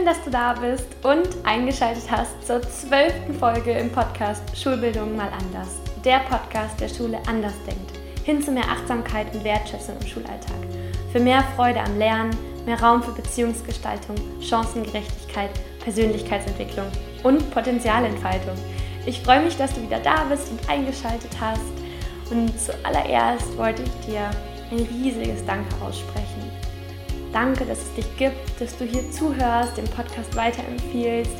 Schön, 0.00 0.06
dass 0.06 0.24
du 0.24 0.30
da 0.30 0.54
bist 0.54 0.86
und 1.02 1.28
eingeschaltet 1.44 2.10
hast 2.10 2.46
zur 2.46 2.62
zwölften 2.62 3.34
Folge 3.34 3.72
im 3.72 3.92
Podcast 3.92 4.42
Schulbildung 4.56 5.14
mal 5.14 5.28
anders. 5.28 5.78
Der 6.06 6.20
Podcast, 6.20 6.80
der 6.80 6.88
Schule 6.88 7.18
anders 7.26 7.52
denkt. 7.66 7.98
Hin 8.24 8.40
zu 8.40 8.50
mehr 8.50 8.64
Achtsamkeit 8.64 9.26
und 9.34 9.44
Wertschätzung 9.44 9.96
im 10.00 10.06
Schulalltag. 10.06 10.56
Für 11.12 11.20
mehr 11.20 11.44
Freude 11.54 11.80
am 11.80 11.98
Lernen, 11.98 12.34
mehr 12.64 12.80
Raum 12.80 13.02
für 13.02 13.12
Beziehungsgestaltung, 13.12 14.16
Chancengerechtigkeit, 14.40 15.50
Persönlichkeitsentwicklung 15.84 16.86
und 17.22 17.50
Potenzialentfaltung. 17.50 18.56
Ich 19.04 19.20
freue 19.20 19.42
mich, 19.42 19.58
dass 19.58 19.74
du 19.74 19.82
wieder 19.82 20.00
da 20.00 20.24
bist 20.30 20.50
und 20.50 20.66
eingeschaltet 20.66 21.32
hast. 21.38 22.30
Und 22.30 22.58
zuallererst 22.58 23.54
wollte 23.58 23.82
ich 23.82 24.06
dir 24.06 24.30
ein 24.70 24.78
riesiges 24.78 25.44
Danke 25.44 25.74
aussprechen. 25.84 26.49
Danke, 27.32 27.64
dass 27.64 27.78
es 27.78 27.94
dich 27.94 28.16
gibt, 28.16 28.60
dass 28.60 28.76
du 28.76 28.84
hier 28.84 29.08
zuhörst, 29.10 29.76
den 29.76 29.84
Podcast 29.86 30.34
weiterempfiehlst, 30.34 31.30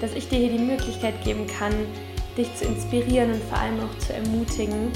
dass 0.00 0.12
ich 0.12 0.28
dir 0.28 0.38
hier 0.38 0.50
die 0.50 0.64
Möglichkeit 0.64 1.22
geben 1.24 1.46
kann, 1.46 1.72
dich 2.36 2.54
zu 2.56 2.64
inspirieren 2.64 3.32
und 3.32 3.42
vor 3.44 3.58
allem 3.58 3.80
auch 3.80 3.98
zu 3.98 4.12
ermutigen, 4.12 4.90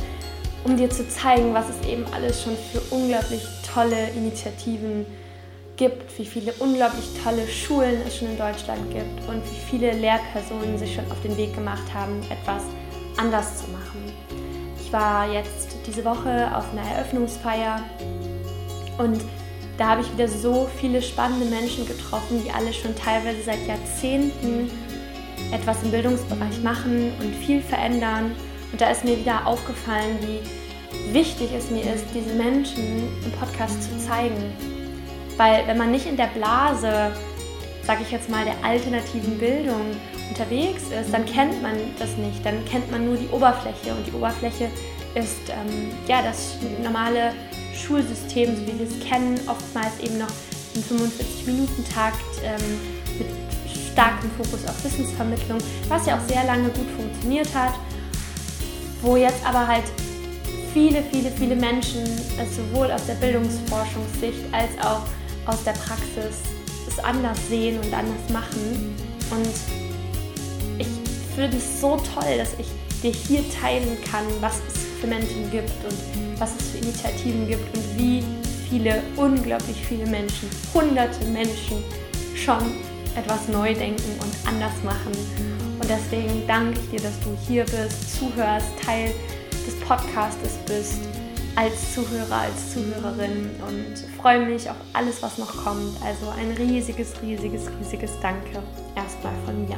um 0.65 0.77
dir 0.77 0.91
zu 0.91 1.09
zeigen, 1.09 1.55
was 1.55 1.69
es 1.69 1.89
eben 1.89 2.05
alles 2.13 2.43
schon 2.43 2.57
für 2.73 2.81
unglaublich 2.95 3.43
tolle 3.73 4.11
Initiativen 4.11 5.07
gibt, 5.77 6.19
wie 6.19 6.27
viele 6.27 6.53
unglaublich 6.59 7.09
tolle 7.25 7.49
Schulen 7.49 8.03
es 8.07 8.19
schon 8.19 8.29
in 8.29 8.37
Deutschland 8.37 8.91
gibt 8.93 9.29
und 9.29 9.43
wie 9.45 9.71
viele 9.71 9.93
Lehrpersonen 9.93 10.77
sich 10.77 10.95
schon 10.95 11.11
auf 11.11 11.21
den 11.23 11.37
Weg 11.37 11.55
gemacht 11.55 11.95
haben, 11.95 12.21
etwas 12.29 12.65
anders 13.17 13.59
zu 13.59 13.71
machen. 13.71 14.13
Ich 14.79 14.93
war 14.93 15.33
jetzt 15.33 15.77
diese 15.87 16.05
Woche 16.05 16.55
auf 16.55 16.71
einer 16.73 16.83
Eröffnungsfeier 16.83 17.83
und 18.99 19.23
da 19.81 19.89
habe 19.89 20.03
ich 20.03 20.13
wieder 20.13 20.29
so 20.29 20.69
viele 20.79 21.01
spannende 21.01 21.47
Menschen 21.47 21.87
getroffen, 21.87 22.43
die 22.45 22.51
alle 22.51 22.71
schon 22.71 22.95
teilweise 22.95 23.43
seit 23.43 23.67
Jahrzehnten 23.67 24.71
etwas 25.53 25.83
im 25.83 25.91
Bildungsbereich 25.91 26.63
machen 26.63 27.11
und 27.19 27.35
viel 27.35 27.63
verändern. 27.63 28.33
Und 28.71 28.79
da 28.79 28.91
ist 28.91 29.07
mir 29.07 29.19
wieder 29.19 29.47
aufgefallen, 29.47 30.19
wie 30.21 31.15
wichtig 31.15 31.49
es 31.57 31.71
mir 31.71 31.81
ist, 31.81 32.05
diese 32.15 32.35
Menschen 32.35 33.09
im 33.25 33.33
Podcast 33.33 33.83
zu 33.85 34.07
zeigen. 34.07 34.53
Weil 35.39 35.67
wenn 35.67 35.79
man 35.79 35.91
nicht 35.91 36.05
in 36.05 36.19
der 36.19 36.29
Blase, 36.35 37.13
sage 37.83 38.03
ich 38.03 38.11
jetzt 38.11 38.29
mal, 38.29 38.45
der 38.45 38.63
alternativen 38.63 39.39
Bildung 39.39 39.97
unterwegs 40.29 40.83
ist, 40.91 41.11
dann 41.11 41.25
kennt 41.25 41.63
man 41.63 41.77
das 41.99 42.19
nicht. 42.19 42.45
Dann 42.45 42.63
kennt 42.67 42.91
man 42.91 43.07
nur 43.07 43.17
die 43.17 43.29
Oberfläche. 43.29 43.95
Und 43.97 44.07
die 44.07 44.13
Oberfläche 44.13 44.69
ist 45.15 45.49
ähm, 45.49 45.89
ja 46.07 46.21
das 46.21 46.57
normale 46.83 47.33
Schulsystem, 47.75 48.57
so 48.57 48.63
wie 48.63 48.79
wir 48.79 48.87
es 48.87 49.09
kennen, 49.09 49.41
oftmals 49.47 49.99
eben 50.01 50.19
noch 50.19 50.31
im 50.75 50.83
45-Minuten-Takt 50.83 52.43
ähm, 52.45 52.79
mit 53.19 53.29
starkem 53.93 54.31
Fokus 54.37 54.65
auf 54.67 54.85
Wissensvermittlung, 54.85 55.59
was 55.89 56.07
ja 56.07 56.17
auch 56.17 56.29
sehr 56.29 56.45
lange 56.45 56.69
gut 56.71 56.87
funktioniert 56.97 57.53
hat, 57.55 57.75
wo 59.03 59.17
jetzt 59.17 59.45
aber 59.45 59.67
halt 59.67 59.85
viele, 60.73 61.03
viele, 61.11 61.31
viele 61.31 61.57
Menschen 61.57 62.05
es 62.39 62.57
sowohl 62.57 62.91
aus 62.93 63.05
der 63.07 63.15
Bildungsforschungssicht 63.15 64.45
als 64.53 64.71
auch 64.85 65.03
aus 65.47 65.65
der 65.65 65.73
Praxis 65.73 66.39
es 66.87 66.99
anders 66.99 67.39
sehen 67.49 67.79
und 67.79 67.93
anders 67.93 68.31
machen. 68.33 68.95
Und 69.31 69.49
ich 70.79 70.89
finde 71.35 71.57
es 71.57 71.81
so 71.81 71.97
toll, 71.97 72.39
dass 72.39 72.55
ich 72.59 72.67
dir 73.03 73.13
hier 73.13 73.45
teilen 73.61 73.97
kann, 74.11 74.25
was 74.41 74.61
es 74.69 74.80
Menschen 75.07 75.51
gibt 75.51 75.73
und 75.85 76.41
was 76.41 76.53
es 76.59 76.71
für 76.71 76.79
Initiativen 76.79 77.47
gibt 77.47 77.77
und 77.77 77.99
wie 77.99 78.25
viele, 78.69 79.03
unglaublich 79.17 79.77
viele 79.87 80.07
Menschen, 80.07 80.49
hunderte 80.73 81.25
Menschen 81.27 81.83
schon 82.35 82.73
etwas 83.17 83.49
neu 83.49 83.75
denken 83.75 84.13
und 84.21 84.49
anders 84.49 84.73
machen. 84.85 85.13
Und 85.81 85.89
deswegen 85.89 86.47
danke 86.47 86.79
ich 86.79 86.91
dir, 86.91 87.01
dass 87.01 87.19
du 87.21 87.37
hier 87.47 87.65
bist, 87.65 88.19
zuhörst, 88.19 88.69
Teil 88.85 89.13
des 89.67 89.75
Podcastes 89.81 90.59
bist, 90.67 91.01
als 91.57 91.95
Zuhörer, 91.95 92.43
als 92.43 92.73
Zuhörerin 92.73 93.51
und 93.67 93.99
freue 94.21 94.47
mich 94.47 94.71
auf 94.71 94.77
alles, 94.93 95.23
was 95.23 95.39
noch 95.39 95.65
kommt. 95.65 95.97
Also 96.05 96.29
ein 96.39 96.53
riesiges, 96.53 97.13
riesiges, 97.23 97.63
riesiges 97.81 98.13
Danke 98.21 98.63
erstmal 98.95 99.35
von 99.45 99.67
mir. 99.67 99.77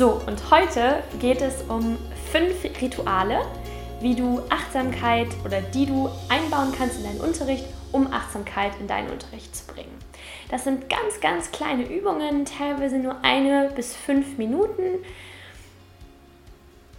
So, 0.00 0.18
und 0.26 0.50
heute 0.50 1.02
geht 1.18 1.42
es 1.42 1.60
um 1.68 1.98
fünf 2.32 2.64
Rituale, 2.80 3.42
wie 4.00 4.14
du 4.14 4.40
Achtsamkeit 4.48 5.28
oder 5.44 5.60
die 5.60 5.84
du 5.84 6.08
einbauen 6.30 6.72
kannst 6.72 6.96
in 6.96 7.04
deinen 7.04 7.20
Unterricht, 7.20 7.66
um 7.92 8.10
Achtsamkeit 8.10 8.72
in 8.80 8.86
deinen 8.86 9.10
Unterricht 9.10 9.54
zu 9.54 9.66
bringen. 9.66 9.94
Das 10.48 10.64
sind 10.64 10.88
ganz, 10.88 11.20
ganz 11.20 11.52
kleine 11.52 11.86
Übungen, 11.86 12.46
teilweise 12.46 12.96
nur 12.96 13.22
eine 13.22 13.72
bis 13.76 13.94
fünf 13.94 14.38
Minuten. 14.38 15.04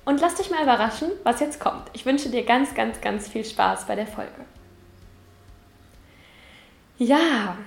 Und 0.06 0.22
lass 0.22 0.36
dich 0.36 0.52
mal 0.52 0.62
überraschen, 0.62 1.10
was 1.24 1.40
jetzt 1.40 1.60
kommt. 1.60 1.90
Ich 1.94 2.06
wünsche 2.06 2.30
dir 2.30 2.46
ganz, 2.46 2.76
ganz, 2.76 3.02
ganz 3.02 3.28
viel 3.28 3.46
Spaß 3.46 3.88
bei 3.88 3.96
der 3.96 4.06
Folge. 4.06 4.46
Ja, 7.00 7.58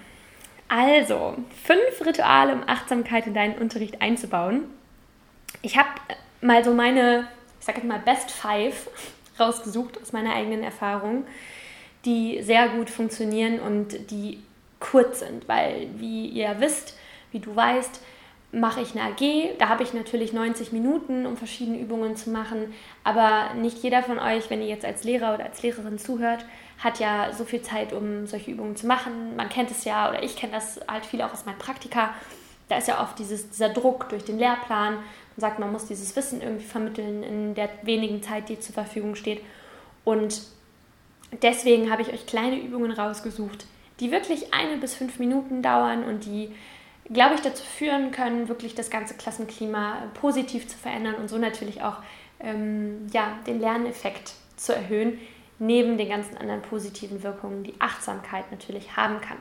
also 0.68 1.34
fünf 1.64 2.06
Rituale, 2.06 2.52
um 2.52 2.62
Achtsamkeit 2.68 3.26
in 3.26 3.34
deinen 3.34 3.58
Unterricht 3.58 4.00
einzubauen. 4.00 4.68
Ich 5.62 5.76
habe 5.76 5.88
mal 6.40 6.64
so 6.64 6.72
meine 6.72 7.28
ich 7.64 7.66
sage 7.66 7.78
jetzt 7.78 7.88
mal, 7.88 7.98
Best 7.98 8.30
Five 8.30 8.90
rausgesucht 9.40 9.98
aus 10.02 10.12
meiner 10.12 10.34
eigenen 10.34 10.62
Erfahrung, 10.62 11.24
die 12.04 12.42
sehr 12.42 12.68
gut 12.68 12.90
funktionieren 12.90 13.58
und 13.58 14.10
die 14.10 14.42
kurz 14.80 15.20
sind, 15.20 15.48
weil 15.48 15.88
wie 15.96 16.26
ihr 16.26 16.56
wisst, 16.58 16.94
wie 17.32 17.40
du 17.40 17.56
weißt, 17.56 18.02
mache 18.52 18.82
ich 18.82 18.94
eine 18.94 19.10
AG. 19.10 19.56
Da 19.58 19.70
habe 19.70 19.82
ich 19.82 19.94
natürlich 19.94 20.34
90 20.34 20.72
Minuten, 20.72 21.24
um 21.24 21.38
verschiedene 21.38 21.78
Übungen 21.78 22.16
zu 22.16 22.28
machen. 22.28 22.74
Aber 23.02 23.54
nicht 23.54 23.82
jeder 23.82 24.02
von 24.02 24.18
euch, 24.18 24.50
wenn 24.50 24.60
ihr 24.60 24.68
jetzt 24.68 24.84
als 24.84 25.02
Lehrer 25.04 25.32
oder 25.32 25.44
als 25.44 25.62
Lehrerin 25.62 25.98
zuhört, 25.98 26.44
hat 26.78 27.00
ja 27.00 27.32
so 27.32 27.46
viel 27.46 27.62
Zeit, 27.62 27.94
um 27.94 28.26
solche 28.26 28.50
Übungen 28.50 28.76
zu 28.76 28.86
machen. 28.86 29.36
Man 29.36 29.48
kennt 29.48 29.70
es 29.70 29.86
ja, 29.86 30.10
oder 30.10 30.22
ich 30.22 30.36
kenne 30.36 30.52
das 30.52 30.82
halt 30.86 31.06
viel 31.06 31.22
auch 31.22 31.32
aus 31.32 31.46
meinen 31.46 31.58
Praktika. 31.58 32.12
Da 32.68 32.76
ist 32.76 32.88
ja 32.88 33.00
oft 33.02 33.18
dieses, 33.18 33.48
dieser 33.48 33.70
Druck 33.70 34.10
durch 34.10 34.24
den 34.26 34.38
Lehrplan 34.38 34.98
und 35.36 35.40
sagt, 35.40 35.58
man 35.58 35.72
muss 35.72 35.86
dieses 35.86 36.14
Wissen 36.16 36.40
irgendwie 36.40 36.64
vermitteln 36.64 37.22
in 37.22 37.54
der 37.54 37.68
wenigen 37.82 38.22
Zeit, 38.22 38.48
die 38.48 38.60
zur 38.60 38.74
Verfügung 38.74 39.14
steht. 39.14 39.42
Und 40.04 40.42
deswegen 41.42 41.90
habe 41.90 42.02
ich 42.02 42.12
euch 42.12 42.26
kleine 42.26 42.60
Übungen 42.60 42.92
rausgesucht, 42.92 43.66
die 44.00 44.10
wirklich 44.10 44.54
eine 44.54 44.76
bis 44.76 44.94
fünf 44.94 45.18
Minuten 45.18 45.62
dauern 45.62 46.04
und 46.04 46.24
die, 46.24 46.52
glaube 47.12 47.34
ich, 47.34 47.40
dazu 47.40 47.64
führen 47.64 48.10
können, 48.10 48.48
wirklich 48.48 48.74
das 48.74 48.90
ganze 48.90 49.14
Klassenklima 49.14 50.02
positiv 50.14 50.68
zu 50.68 50.76
verändern 50.76 51.16
und 51.16 51.28
so 51.28 51.38
natürlich 51.38 51.82
auch 51.82 51.96
ähm, 52.40 53.06
ja, 53.12 53.38
den 53.46 53.60
Lerneffekt 53.60 54.34
zu 54.56 54.74
erhöhen, 54.74 55.18
neben 55.58 55.98
den 55.98 56.08
ganzen 56.08 56.36
anderen 56.36 56.62
positiven 56.62 57.22
Wirkungen, 57.22 57.62
die 57.62 57.74
Achtsamkeit 57.78 58.50
natürlich 58.50 58.96
haben 58.96 59.20
kann. 59.20 59.38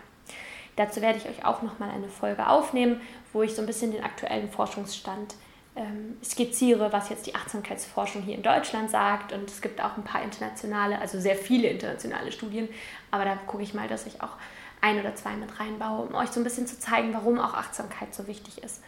Dazu 0.75 1.01
werde 1.01 1.19
ich 1.19 1.27
euch 1.27 1.45
auch 1.45 1.61
nochmal 1.61 1.91
eine 1.91 2.09
Folge 2.09 2.47
aufnehmen, 2.47 3.01
wo 3.31 3.43
ich 3.43 3.53
so 3.53 3.61
ein 3.61 3.67
bisschen 3.67 3.91
den 3.91 4.03
aktuellen 4.03 4.49
Forschungsstand 4.49 5.35
ähm, 5.75 6.17
skizziere, 6.23 6.91
was 6.93 7.09
jetzt 7.09 7.25
die 7.25 7.35
Achtsamkeitsforschung 7.35 8.21
hier 8.21 8.35
in 8.35 8.43
Deutschland 8.43 8.89
sagt. 8.89 9.33
Und 9.33 9.49
es 9.49 9.61
gibt 9.61 9.83
auch 9.83 9.97
ein 9.97 10.03
paar 10.03 10.23
internationale, 10.23 10.99
also 10.99 11.19
sehr 11.19 11.35
viele 11.35 11.67
internationale 11.67 12.31
Studien. 12.31 12.69
Aber 13.11 13.25
da 13.25 13.35
gucke 13.47 13.63
ich 13.63 13.73
mal, 13.73 13.87
dass 13.87 14.05
ich 14.05 14.21
auch 14.21 14.35
ein 14.81 14.99
oder 14.99 15.15
zwei 15.15 15.31
mit 15.35 15.59
reinbaue, 15.59 16.07
um 16.07 16.15
euch 16.15 16.29
so 16.29 16.39
ein 16.39 16.43
bisschen 16.43 16.67
zu 16.67 16.79
zeigen, 16.79 17.13
warum 17.13 17.39
auch 17.39 17.53
Achtsamkeit 17.53 18.13
so 18.13 18.27
wichtig 18.27 18.63
ist. 18.63 18.81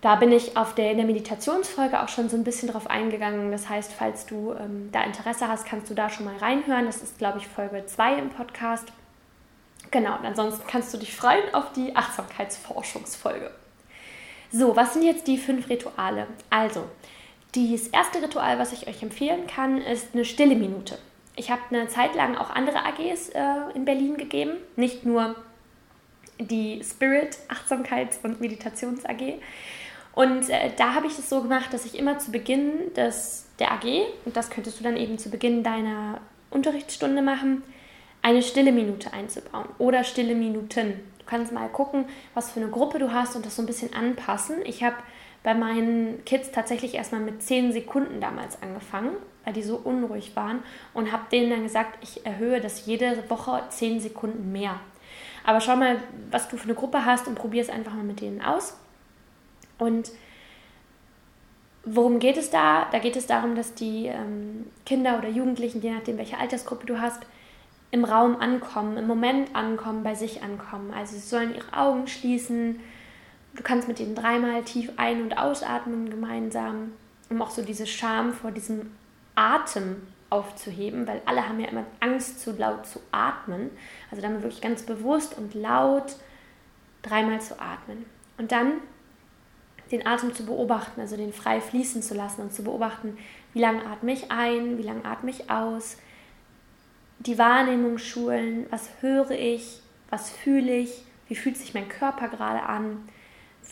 Da 0.00 0.16
bin 0.16 0.32
ich 0.32 0.56
auf 0.56 0.74
der, 0.74 0.90
in 0.90 0.98
der 0.98 1.06
Meditationsfolge 1.06 2.02
auch 2.02 2.08
schon 2.08 2.28
so 2.28 2.36
ein 2.36 2.44
bisschen 2.44 2.70
drauf 2.70 2.90
eingegangen. 2.90 3.50
Das 3.50 3.68
heißt, 3.68 3.92
falls 3.92 4.26
du 4.26 4.52
ähm, 4.52 4.90
da 4.92 5.02
Interesse 5.02 5.48
hast, 5.48 5.64
kannst 5.64 5.88
du 5.90 5.94
da 5.94 6.10
schon 6.10 6.26
mal 6.26 6.36
reinhören. 6.36 6.86
Das 6.86 7.02
ist, 7.02 7.18
glaube 7.18 7.38
ich, 7.38 7.46
Folge 7.46 7.86
2 7.86 8.18
im 8.18 8.30
Podcast. 8.30 8.88
Genau, 9.90 10.18
und 10.18 10.26
ansonsten 10.26 10.66
kannst 10.66 10.92
du 10.92 10.98
dich 10.98 11.14
freuen 11.14 11.54
auf 11.54 11.72
die 11.72 11.94
Achtsamkeitsforschungsfolge. 11.96 13.50
So, 14.56 14.76
was 14.76 14.92
sind 14.92 15.02
jetzt 15.02 15.26
die 15.26 15.36
fünf 15.36 15.68
Rituale? 15.68 16.28
Also, 16.48 16.84
das 17.56 17.88
erste 17.88 18.22
Ritual, 18.22 18.56
was 18.60 18.72
ich 18.72 18.86
euch 18.86 19.02
empfehlen 19.02 19.48
kann, 19.48 19.78
ist 19.78 20.14
eine 20.14 20.24
stille 20.24 20.54
Minute. 20.54 20.96
Ich 21.34 21.50
habe 21.50 21.62
eine 21.70 21.88
Zeit 21.88 22.14
lang 22.14 22.36
auch 22.36 22.50
andere 22.50 22.84
AGs 22.84 23.30
äh, 23.30 23.42
in 23.74 23.84
Berlin 23.84 24.16
gegeben, 24.16 24.52
nicht 24.76 25.04
nur 25.04 25.34
die 26.38 26.84
Spirit 26.84 27.36
Achtsamkeits- 27.48 28.22
und 28.22 28.40
Meditations 28.40 29.04
AG. 29.04 29.40
Und 30.14 30.48
äh, 30.48 30.70
da 30.76 30.94
habe 30.94 31.08
ich 31.08 31.18
es 31.18 31.28
so 31.28 31.42
gemacht, 31.42 31.72
dass 31.72 31.84
ich 31.84 31.98
immer 31.98 32.20
zu 32.20 32.30
Beginn 32.30 32.94
des, 32.94 33.46
der 33.58 33.72
AG, 33.72 34.04
und 34.24 34.36
das 34.36 34.50
könntest 34.50 34.78
du 34.78 34.84
dann 34.84 34.96
eben 34.96 35.18
zu 35.18 35.30
Beginn 35.30 35.64
deiner 35.64 36.20
Unterrichtsstunde 36.50 37.22
machen, 37.22 37.64
eine 38.22 38.40
stille 38.40 38.70
Minute 38.70 39.12
einzubauen 39.12 39.66
oder 39.78 40.04
stille 40.04 40.36
Minuten. 40.36 41.00
Du 41.24 41.30
kannst 41.30 41.52
mal 41.52 41.68
gucken, 41.68 42.04
was 42.34 42.50
für 42.50 42.60
eine 42.60 42.68
Gruppe 42.68 42.98
du 42.98 43.12
hast 43.12 43.34
und 43.34 43.46
das 43.46 43.56
so 43.56 43.62
ein 43.62 43.66
bisschen 43.66 43.94
anpassen. 43.94 44.56
Ich 44.64 44.84
habe 44.84 44.96
bei 45.42 45.54
meinen 45.54 46.22
Kids 46.26 46.50
tatsächlich 46.50 46.94
erstmal 46.94 47.22
mit 47.22 47.42
10 47.42 47.72
Sekunden 47.72 48.20
damals 48.20 48.60
angefangen, 48.62 49.16
weil 49.44 49.54
die 49.54 49.62
so 49.62 49.76
unruhig 49.76 50.36
waren 50.36 50.62
und 50.92 51.12
habe 51.12 51.24
denen 51.32 51.50
dann 51.50 51.62
gesagt, 51.62 51.98
ich 52.02 52.26
erhöhe 52.26 52.60
das 52.60 52.84
jede 52.84 53.28
Woche 53.30 53.62
10 53.70 54.00
Sekunden 54.00 54.52
mehr. 54.52 54.80
Aber 55.44 55.60
schau 55.60 55.76
mal, 55.76 55.96
was 56.30 56.48
du 56.48 56.58
für 56.58 56.64
eine 56.64 56.74
Gruppe 56.74 57.04
hast 57.06 57.26
und 57.26 57.36
probier 57.36 57.62
es 57.62 57.70
einfach 57.70 57.94
mal 57.94 58.04
mit 58.04 58.20
denen 58.20 58.42
aus. 58.42 58.76
Und 59.78 60.10
worum 61.84 62.18
geht 62.18 62.36
es 62.36 62.50
da? 62.50 62.86
Da 62.92 62.98
geht 62.98 63.16
es 63.16 63.26
darum, 63.26 63.54
dass 63.54 63.74
die 63.74 64.06
ähm, 64.06 64.66
Kinder 64.84 65.18
oder 65.18 65.28
Jugendlichen, 65.28 65.80
je 65.80 65.92
nachdem, 65.92 66.18
welche 66.18 66.38
Altersgruppe 66.38 66.86
du 66.86 67.00
hast, 67.00 67.22
im 67.94 68.04
Raum 68.04 68.40
ankommen, 68.40 68.96
im 68.96 69.06
Moment 69.06 69.54
ankommen, 69.54 70.02
bei 70.02 70.16
sich 70.16 70.42
ankommen. 70.42 70.92
Also 70.92 71.14
sie 71.14 71.20
sollen 71.20 71.54
ihre 71.54 71.72
Augen 71.72 72.08
schließen. 72.08 72.80
Du 73.54 73.62
kannst 73.62 73.86
mit 73.86 74.00
ihnen 74.00 74.16
dreimal 74.16 74.64
tief 74.64 74.90
ein- 74.96 75.22
und 75.22 75.38
ausatmen 75.38 76.10
gemeinsam, 76.10 76.90
um 77.30 77.40
auch 77.40 77.50
so 77.50 77.62
diese 77.62 77.86
Scham 77.86 78.32
vor 78.32 78.50
diesem 78.50 78.90
Atem 79.36 79.98
aufzuheben, 80.28 81.06
weil 81.06 81.22
alle 81.24 81.48
haben 81.48 81.60
ja 81.60 81.68
immer 81.68 81.84
Angst, 82.00 82.40
zu 82.40 82.50
laut 82.50 82.84
zu 82.84 82.98
atmen. 83.12 83.70
Also 84.10 84.20
dann 84.20 84.42
wirklich 84.42 84.60
ganz 84.60 84.82
bewusst 84.82 85.38
und 85.38 85.54
laut 85.54 86.16
dreimal 87.02 87.40
zu 87.40 87.60
atmen. 87.60 88.06
Und 88.38 88.50
dann 88.50 88.72
den 89.92 90.04
Atem 90.04 90.34
zu 90.34 90.44
beobachten, 90.44 91.00
also 91.00 91.16
den 91.16 91.32
frei 91.32 91.60
fließen 91.60 92.02
zu 92.02 92.14
lassen 92.14 92.40
und 92.40 92.52
zu 92.52 92.64
beobachten, 92.64 93.16
wie 93.52 93.60
lange 93.60 93.86
atme 93.86 94.12
ich 94.12 94.32
ein, 94.32 94.78
wie 94.78 94.82
lange 94.82 95.04
atme 95.04 95.30
ich 95.30 95.48
aus, 95.48 95.96
die 97.18 97.38
Wahrnehmung 97.38 97.98
schulen, 97.98 98.66
was 98.70 98.90
höre 99.00 99.30
ich, 99.30 99.80
was 100.10 100.30
fühle 100.30 100.76
ich, 100.76 101.04
wie 101.28 101.36
fühlt 101.36 101.56
sich 101.56 101.74
mein 101.74 101.88
Körper 101.88 102.28
gerade 102.28 102.62
an, 102.62 103.08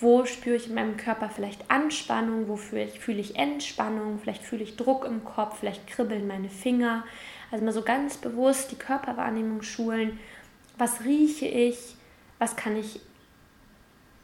wo 0.00 0.24
spüre 0.24 0.56
ich 0.56 0.68
in 0.68 0.74
meinem 0.74 0.96
Körper 0.96 1.28
vielleicht 1.28 1.70
Anspannung, 1.70 2.48
wo 2.48 2.56
fühle 2.56 2.84
ich, 2.84 2.98
fühle 2.98 3.20
ich 3.20 3.36
Entspannung, 3.36 4.18
vielleicht 4.18 4.42
fühle 4.42 4.62
ich 4.62 4.76
Druck 4.76 5.04
im 5.04 5.24
Kopf, 5.24 5.58
vielleicht 5.60 5.86
kribbeln 5.86 6.26
meine 6.26 6.48
Finger. 6.48 7.04
Also 7.50 7.64
mal 7.64 7.72
so 7.72 7.82
ganz 7.82 8.16
bewusst 8.16 8.72
die 8.72 8.78
Körperwahrnehmung 8.78 9.62
schulen, 9.62 10.18
was 10.78 11.04
rieche 11.04 11.46
ich, 11.46 11.96
was 12.38 12.56
kann 12.56 12.76
ich 12.76 13.00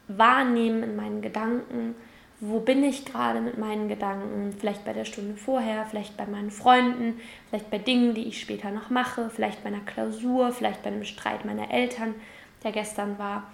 wahrnehmen 0.08 0.82
in 0.82 0.96
meinen 0.96 1.20
Gedanken, 1.20 1.94
wo 2.40 2.60
bin 2.60 2.84
ich 2.84 3.04
gerade 3.04 3.40
mit 3.40 3.58
meinen 3.58 3.88
Gedanken, 3.88 4.54
vielleicht 4.58 4.84
bei 4.84 4.92
der 4.92 5.04
Stunde 5.04 5.36
vorher, 5.36 5.86
vielleicht 5.86 6.16
bei 6.16 6.26
meinen 6.26 6.50
Freunden, 6.50 7.20
vielleicht 7.48 7.70
bei 7.70 7.78
Dingen, 7.78 8.14
die 8.14 8.28
ich 8.28 8.40
später 8.40 8.70
noch 8.70 8.90
mache, 8.90 9.28
vielleicht 9.30 9.64
bei 9.64 9.68
einer 9.68 9.80
Klausur, 9.80 10.52
vielleicht 10.52 10.82
bei 10.82 10.90
einem 10.90 11.04
Streit 11.04 11.44
meiner 11.44 11.70
Eltern, 11.70 12.14
der 12.62 12.70
gestern 12.70 13.18
war. 13.18 13.44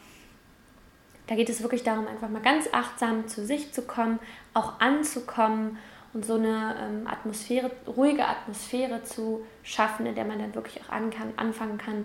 Da 1.26 1.34
geht 1.34 1.48
es 1.48 1.62
wirklich 1.62 1.82
darum, 1.82 2.06
einfach 2.06 2.28
mal 2.28 2.42
ganz 2.42 2.68
achtsam 2.72 3.26
zu 3.26 3.46
sich 3.46 3.72
zu 3.72 3.82
kommen, 3.82 4.18
auch 4.52 4.78
anzukommen 4.80 5.78
und 6.12 6.26
so 6.26 6.34
eine 6.34 6.76
ähm, 6.80 7.06
Atmosphäre, 7.06 7.70
ruhige 7.86 8.26
Atmosphäre 8.26 9.02
zu 9.02 9.46
schaffen, 9.62 10.04
in 10.04 10.14
der 10.14 10.26
man 10.26 10.38
dann 10.38 10.54
wirklich 10.54 10.82
auch 10.82 10.90
an 10.90 11.08
kann, 11.08 11.32
anfangen 11.36 11.78
kann, 11.78 12.04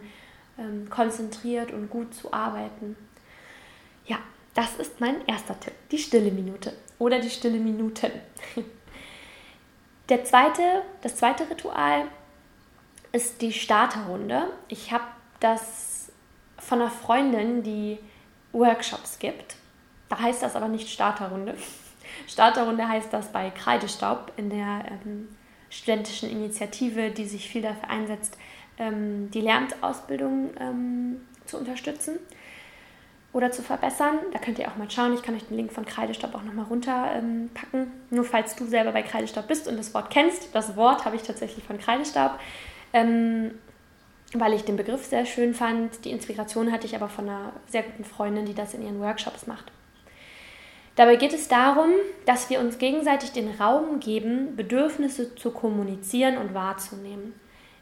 ähm, 0.58 0.90
konzentriert 0.90 1.72
und 1.72 1.90
gut 1.90 2.14
zu 2.14 2.32
arbeiten. 2.32 2.96
Ja, 4.06 4.18
das 4.60 4.76
ist 4.76 5.00
mein 5.00 5.26
erster 5.26 5.58
Tipp, 5.58 5.74
die 5.90 5.98
stille 5.98 6.32
Minute 6.32 6.74
oder 6.98 7.20
die 7.20 7.30
stille 7.30 7.60
Minuten. 7.60 8.12
Der 10.10 10.26
zweite, 10.26 10.82
das 11.02 11.16
zweite 11.16 11.50
Ritual 11.50 12.04
ist 13.14 13.42
die 13.42 13.54
Starterrunde. 13.54 14.48
Ich 14.68 14.92
habe 14.92 15.06
das 15.40 16.12
von 16.58 16.82
einer 16.82 16.92
Freundin, 16.92 17.64
die 17.64 18.00
Workshops 18.52 19.20
gibt. 19.20 19.56
Da 20.10 20.20
heißt 20.20 20.44
das 20.44 20.58
aber 20.58 20.68
nicht 20.68 20.90
Starterrunde. 20.90 21.56
Starterrunde 22.28 22.86
heißt 22.86 23.14
das 23.14 23.32
bei 23.32 23.52
Kreidestaub 23.52 24.34
in 24.36 24.50
der 24.50 24.84
ähm, 25.06 25.30
studentischen 25.70 26.30
Initiative, 26.30 27.12
die 27.12 27.26
sich 27.26 27.48
viel 27.48 27.62
dafür 27.62 27.90
einsetzt, 27.90 28.38
ähm, 28.78 29.32
die 29.32 29.40
Lehramtsausbildung 29.40 30.50
ähm, 30.60 31.22
zu 31.46 31.58
unterstützen 31.58 32.20
oder 33.32 33.52
zu 33.52 33.62
verbessern. 33.62 34.18
Da 34.34 34.40
könnt 34.40 34.60
ihr 34.60 34.68
auch 34.68 34.76
mal 34.76 34.90
schauen. 34.90 35.14
Ich 35.14 35.22
kann 35.22 35.36
euch 35.36 35.46
den 35.46 35.58
Link 35.58 35.72
von 35.72 35.86
Kreidestaub 35.86 36.34
auch 36.34 36.44
nochmal 36.44 36.66
runterpacken. 36.66 37.50
Ähm, 37.74 37.92
Nur 38.10 38.26
falls 38.26 38.56
du 38.56 38.66
selber 38.66 38.92
bei 38.92 39.04
Kreidestaub 39.04 39.48
bist 39.48 39.68
und 39.68 39.78
das 39.78 39.94
Wort 39.94 40.10
kennst. 40.10 40.54
Das 40.54 40.76
Wort 40.76 41.06
habe 41.06 41.16
ich 41.16 41.24
tatsächlich 41.24 41.64
von 41.64 41.78
Kreidestaub. 41.78 42.40
Ähm, 42.94 43.52
weil 44.34 44.54
ich 44.54 44.64
den 44.64 44.78
Begriff 44.78 45.06
sehr 45.06 45.26
schön 45.26 45.54
fand. 45.54 46.06
Die 46.06 46.12
Inspiration 46.12 46.72
hatte 46.72 46.86
ich 46.86 46.96
aber 46.96 47.10
von 47.10 47.28
einer 47.28 47.54
sehr 47.68 47.84
guten 47.84 48.04
Freundin, 48.04 48.46
die 48.46 48.54
das 48.54 48.74
in 48.74 48.84
ihren 48.84 49.00
Workshops 49.00 49.48
macht. 49.48 49.72
Dabei 50.96 51.16
geht 51.16 51.34
es 51.34 51.48
darum, 51.48 51.92
dass 52.26 52.50
wir 52.50 52.60
uns 52.60 52.78
gegenseitig 52.78 53.32
den 53.32 53.50
Raum 53.52 54.00
geben, 54.00 54.56
Bedürfnisse 54.56 55.34
zu 55.36 55.52
kommunizieren 55.52 56.38
und 56.38 56.54
wahrzunehmen. 56.54 57.34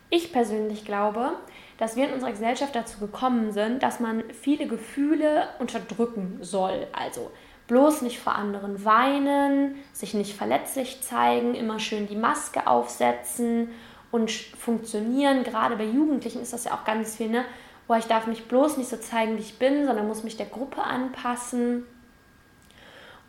Ich 0.09 0.31
persönlich 0.31 0.85
glaube, 0.85 1.31
dass 1.77 1.95
wir 1.95 2.07
in 2.07 2.13
unserer 2.13 2.31
Gesellschaft 2.31 2.75
dazu 2.75 2.99
gekommen 2.99 3.51
sind, 3.51 3.83
dass 3.83 3.99
man 3.99 4.23
viele 4.31 4.67
Gefühle 4.67 5.47
unterdrücken 5.59 6.39
soll. 6.41 6.87
Also 6.91 7.31
bloß 7.67 8.01
nicht 8.01 8.19
vor 8.19 8.35
anderen 8.35 8.83
weinen, 8.83 9.75
sich 9.93 10.13
nicht 10.13 10.35
verletzlich 10.35 11.01
zeigen, 11.01 11.53
immer 11.53 11.79
schön 11.79 12.07
die 12.07 12.15
Maske 12.15 12.65
aufsetzen 12.67 13.69
und 14.11 14.31
funktionieren. 14.31 15.43
Gerade 15.43 15.75
bei 15.75 15.85
Jugendlichen 15.85 16.41
ist 16.41 16.53
das 16.53 16.65
ja 16.65 16.73
auch 16.73 16.85
ganz 16.85 17.17
viel, 17.17 17.29
ne? 17.29 17.45
Boah, 17.87 17.97
ich 17.97 18.05
darf 18.05 18.27
mich 18.27 18.47
bloß 18.47 18.77
nicht 18.77 18.89
so 18.89 18.97
zeigen, 18.97 19.37
wie 19.37 19.41
ich 19.41 19.59
bin, 19.59 19.85
sondern 19.85 20.07
muss 20.07 20.23
mich 20.23 20.35
der 20.35 20.45
Gruppe 20.45 20.83
anpassen. 20.83 21.85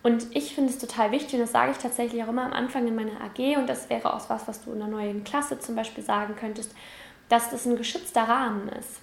Und 0.01 0.27
ich 0.35 0.55
finde 0.55 0.71
es 0.71 0.79
total 0.79 1.11
wichtig, 1.11 1.35
und 1.35 1.41
das 1.41 1.51
sage 1.51 1.71
ich 1.71 1.77
tatsächlich 1.77 2.23
auch 2.23 2.29
immer 2.29 2.45
am 2.45 2.53
Anfang 2.53 2.87
in 2.87 2.95
meiner 2.95 3.21
AG, 3.21 3.57
und 3.57 3.67
das 3.67 3.89
wäre 3.89 4.13
auch 4.13 4.29
was, 4.29 4.47
was 4.47 4.63
du 4.63 4.71
in 4.71 4.79
der 4.79 4.87
neuen 4.87 5.23
Klasse 5.25 5.59
zum 5.59 5.75
Beispiel 5.75 6.03
sagen 6.03 6.35
könntest, 6.37 6.73
dass 7.29 7.49
das 7.49 7.65
ein 7.65 7.77
geschützter 7.77 8.23
Rahmen 8.23 8.69
ist. 8.69 8.99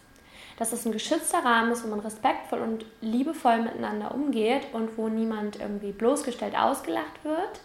Dass 0.58 0.70
das 0.70 0.84
ein 0.86 0.92
geschützter 0.92 1.44
Rahmen 1.44 1.72
ist, 1.72 1.84
wo 1.84 1.88
man 1.88 2.00
respektvoll 2.00 2.60
und 2.60 2.84
liebevoll 3.00 3.62
miteinander 3.62 4.14
umgeht 4.14 4.68
und 4.72 4.96
wo 4.96 5.08
niemand 5.08 5.60
irgendwie 5.60 5.92
bloßgestellt 5.92 6.56
ausgelacht 6.56 7.24
wird 7.24 7.60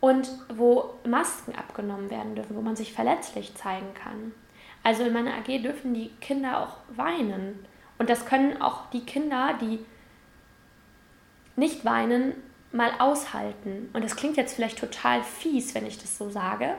und 0.00 0.28
wo 0.54 0.94
Masken 1.06 1.54
abgenommen 1.54 2.10
werden 2.10 2.34
dürfen, 2.34 2.56
wo 2.56 2.60
man 2.60 2.76
sich 2.76 2.92
verletzlich 2.92 3.54
zeigen 3.54 3.92
kann. 3.94 4.32
Also 4.82 5.04
in 5.04 5.12
meiner 5.12 5.34
AG 5.34 5.62
dürfen 5.62 5.94
die 5.94 6.10
Kinder 6.20 6.60
auch 6.60 6.76
weinen. 6.96 7.64
Und 7.98 8.10
das 8.10 8.26
können 8.26 8.60
auch 8.60 8.90
die 8.90 9.04
Kinder, 9.04 9.58
die 9.60 9.84
nicht 11.56 11.84
weinen, 11.84 12.34
mal 12.72 12.90
aushalten. 12.98 13.88
Und 13.92 14.02
das 14.02 14.16
klingt 14.16 14.36
jetzt 14.36 14.54
vielleicht 14.54 14.78
total 14.78 15.22
fies, 15.22 15.74
wenn 15.74 15.86
ich 15.86 15.98
das 15.98 16.18
so 16.18 16.28
sage, 16.28 16.74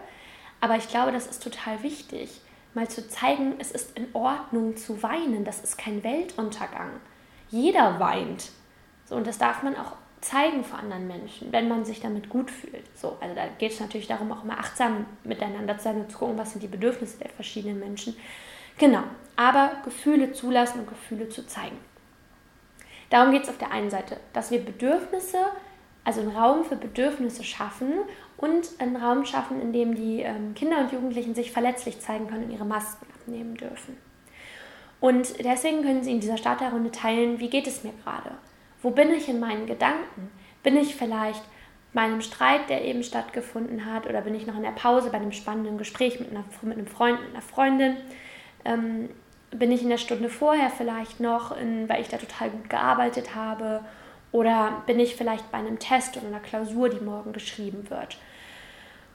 aber 0.62 0.77
ich 0.77 0.89
glaube, 0.89 1.12
das 1.12 1.27
ist 1.27 1.44
total 1.44 1.83
wichtig, 1.83 2.41
mal 2.75 2.88
zu 2.88 3.07
zeigen, 3.07 3.56
es 3.60 3.72
ist 3.72 3.98
in 3.98 4.07
Ordnung 4.13 4.77
zu 4.77 5.01
weinen. 5.01 5.45
Das 5.45 5.62
ist 5.62 5.77
kein 5.77 6.04
Weltuntergang. 6.04 6.92
Jeder 7.50 8.00
weint. 8.00 8.51
So, 9.05 9.15
und 9.15 9.27
das 9.27 9.38
darf 9.38 9.63
man 9.63 9.75
auch 9.75 9.94
zeigen 10.22 10.63
vor 10.63 10.79
anderen 10.79 11.08
Menschen, 11.08 11.51
wenn 11.51 11.67
man 11.67 11.86
sich 11.86 12.01
damit 12.01 12.29
gut 12.29 12.50
fühlt. 12.50 12.86
So, 12.98 13.17
also 13.22 13.36
da 13.36 13.48
geht 13.60 13.72
es 13.72 13.79
natürlich 13.79 14.08
darum, 14.08 14.32
auch 14.32 14.44
immer 14.44 14.58
achtsam 14.58 15.05
miteinander 15.24 15.77
zu 15.77 15.84
sein 15.84 15.98
und 15.98 16.12
zu 16.12 16.17
gucken, 16.17 16.38
was 16.38 16.51
sind 16.51 16.63
die 16.63 16.67
Bedürfnisse 16.67 17.20
der 17.20 17.29
verschiedenen 17.29 17.79
Menschen. 17.79 18.15
Genau, 18.77 19.03
aber 19.36 19.72
Gefühle 19.84 20.34
zulassen 20.34 20.82
und 20.82 20.89
Gefühle 20.89 21.29
zu 21.29 21.46
zeigen. 21.46 21.77
Darum 23.10 23.32
geht 23.32 23.44
es 23.44 23.50
auf 23.50 23.58
der 23.58 23.72
einen 23.72 23.91
Seite, 23.91 24.20
dass 24.34 24.51
wir 24.51 24.65
Bedürfnisse, 24.65 25.38
also 26.03 26.22
einen 26.22 26.36
Raum 26.36 26.65
für 26.65 26.75
Bedürfnisse 26.75 27.44
schaffen 27.44 27.94
und 28.38 28.68
einen 28.80 28.96
Raum 28.96 29.25
schaffen, 29.25 29.62
in 29.62 29.72
dem 29.74 29.96
die 29.96 30.22
ähm, 30.22 30.54
Kinder 30.54 30.80
und 30.80 30.92
Jugendlichen 30.92 31.36
sich 31.36 31.51
verletzlich 31.51 32.00
zeigen 32.00 32.27
können 32.27 32.46
und 32.46 32.51
ihre 32.51 32.65
Masken 32.65 33.06
abnehmen 33.13 33.56
dürfen. 33.56 33.98
Und 35.00 35.44
deswegen 35.44 35.84
können 35.84 36.04
Sie 36.04 36.12
in 36.12 36.20
dieser 36.20 36.38
Starterrunde 36.38 36.92
teilen, 36.92 37.39
wie 37.39 37.50
geht 37.50 37.68
es 37.68 37.84
mir 37.84 37.94
gerade? 38.04 38.32
Wo 38.82 38.92
bin 38.92 39.12
ich 39.12 39.30
in 39.30 39.39
meinen 39.39 39.65
Gedanken? 39.65 40.32
Bin 40.63 40.77
ich 40.77 40.96
vielleicht 40.96 41.44
bei 41.94 42.01
einem 42.01 42.22
Streit, 42.22 42.70
der 42.70 42.84
eben 42.84 43.04
stattgefunden 43.04 43.86
hat, 43.86 44.06
oder 44.08 44.22
bin 44.22 44.36
ich 44.36 44.48
noch 44.48 44.56
in 44.56 44.63
der 44.63 44.72
Pause 44.72 45.10
bei 45.10 45.18
einem 45.18 45.32
spannenden 45.32 45.77
Gespräch 45.77 46.20
mit, 46.20 46.30
einer, 46.32 46.44
mit 46.62 46.77
einem 46.77 46.88
Freund, 46.88 47.22
mit 47.22 47.32
einer 47.32 47.42
Freundin? 47.42 47.98
Ähm, 48.65 49.10
bin 49.51 49.72
ich 49.72 49.82
in 49.82 49.89
der 49.89 49.98
Stunde 49.98 50.30
vorher 50.30 50.70
vielleicht 50.70 51.20
noch, 51.20 51.56
in, 51.56 51.88
weil 51.88 52.01
ich 52.01 52.10
da 52.10 52.18
total 52.18 52.50
gut 52.50 52.70
gearbeitet 52.70 53.36
habe? 53.36 53.82
Oder 54.32 54.84
bin 54.86 55.00
ich 55.00 55.15
vielleicht 55.15 55.51
bei 55.51 55.58
einem 55.58 55.79
Test 55.79 56.17
oder 56.17 56.27
einer 56.27 56.39
Klausur, 56.39 56.89
die 56.89 57.03
morgen 57.03 57.34
geschrieben 57.34 57.89
wird? 57.89 58.17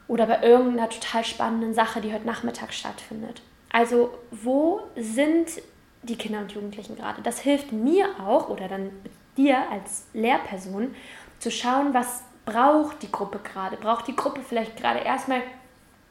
Oder 0.09 0.26
bei 0.26 0.43
irgendeiner 0.43 0.88
total 0.88 1.25
spannenden 1.25 1.75
Sache, 1.75 2.00
die 2.00 2.12
heute 2.12 2.26
Nachmittag 2.26 2.73
stattfindet? 2.73 3.43
Also, 3.73 4.11
wo 4.31 4.83
sind 4.97 5.62
die 6.02 6.17
Kinder 6.17 6.40
und 6.40 6.52
Jugendlichen 6.52 6.97
gerade? 6.97 7.23
Das 7.23 7.40
hilft 7.40 7.73
mir 7.73 8.09
auch 8.19 8.49
oder 8.49 8.67
dann 8.67 8.90
dir 9.37 9.59
als 9.71 10.07
Lehrperson 10.12 10.95
zu 11.38 11.50
schauen, 11.50 11.95
was 11.95 12.23
braucht 12.45 13.02
die 13.02 13.12
Gruppe 13.12 13.38
gerade? 13.38 13.76
Braucht 13.76 14.09
die 14.09 14.17
Gruppe 14.17 14.40
vielleicht 14.47 14.76
gerade 14.76 15.00
erstmal 15.00 15.43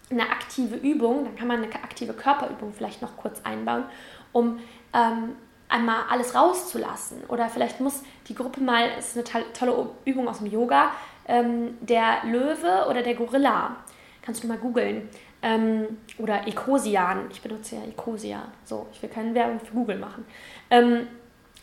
eine 0.09 0.29
aktive 0.29 0.75
Übung? 0.75 1.25
Dann 1.25 1.35
kann 1.35 1.47
man 1.47 1.63
eine 1.63 1.73
aktive 1.73 2.13
Körperübung 2.13 2.73
vielleicht 2.73 3.01
noch 3.01 3.17
kurz 3.17 3.41
einbauen, 3.43 3.83
um 4.31 4.59
ähm, 4.93 5.35
einmal 5.69 6.03
alles 6.09 6.35
rauszulassen. 6.35 7.23
Oder 7.27 7.47
vielleicht 7.47 7.79
muss 7.79 8.03
die 8.27 8.35
Gruppe 8.35 8.59
mal, 8.59 8.89
es 8.97 9.15
ist 9.15 9.35
eine 9.35 9.53
tolle 9.53 9.89
Übung 10.03 10.27
aus 10.27 10.39
dem 10.39 10.47
Yoga, 10.47 10.91
ähm, 11.27 11.77
der 11.79 12.23
Löwe 12.25 12.87
oder 12.89 13.03
der 13.03 13.13
Gorilla. 13.13 13.77
Kannst 14.21 14.43
du 14.43 14.47
mal 14.47 14.57
googeln. 14.57 15.07
Ähm, 15.41 15.97
oder 16.17 16.45
Ecosian. 16.47 17.29
Ich 17.31 17.41
benutze 17.41 17.75
ja 17.75 17.83
Ecosia. 17.83 18.41
So, 18.65 18.87
ich 18.91 19.01
will 19.01 19.09
keine 19.09 19.33
Werbung 19.33 19.59
für 19.59 19.73
Google 19.73 19.97
machen. 19.97 20.25
Ähm, 20.69 21.07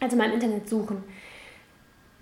also 0.01 0.17
mal 0.17 0.27
im 0.27 0.35
Internet 0.35 0.69
suchen. 0.69 1.05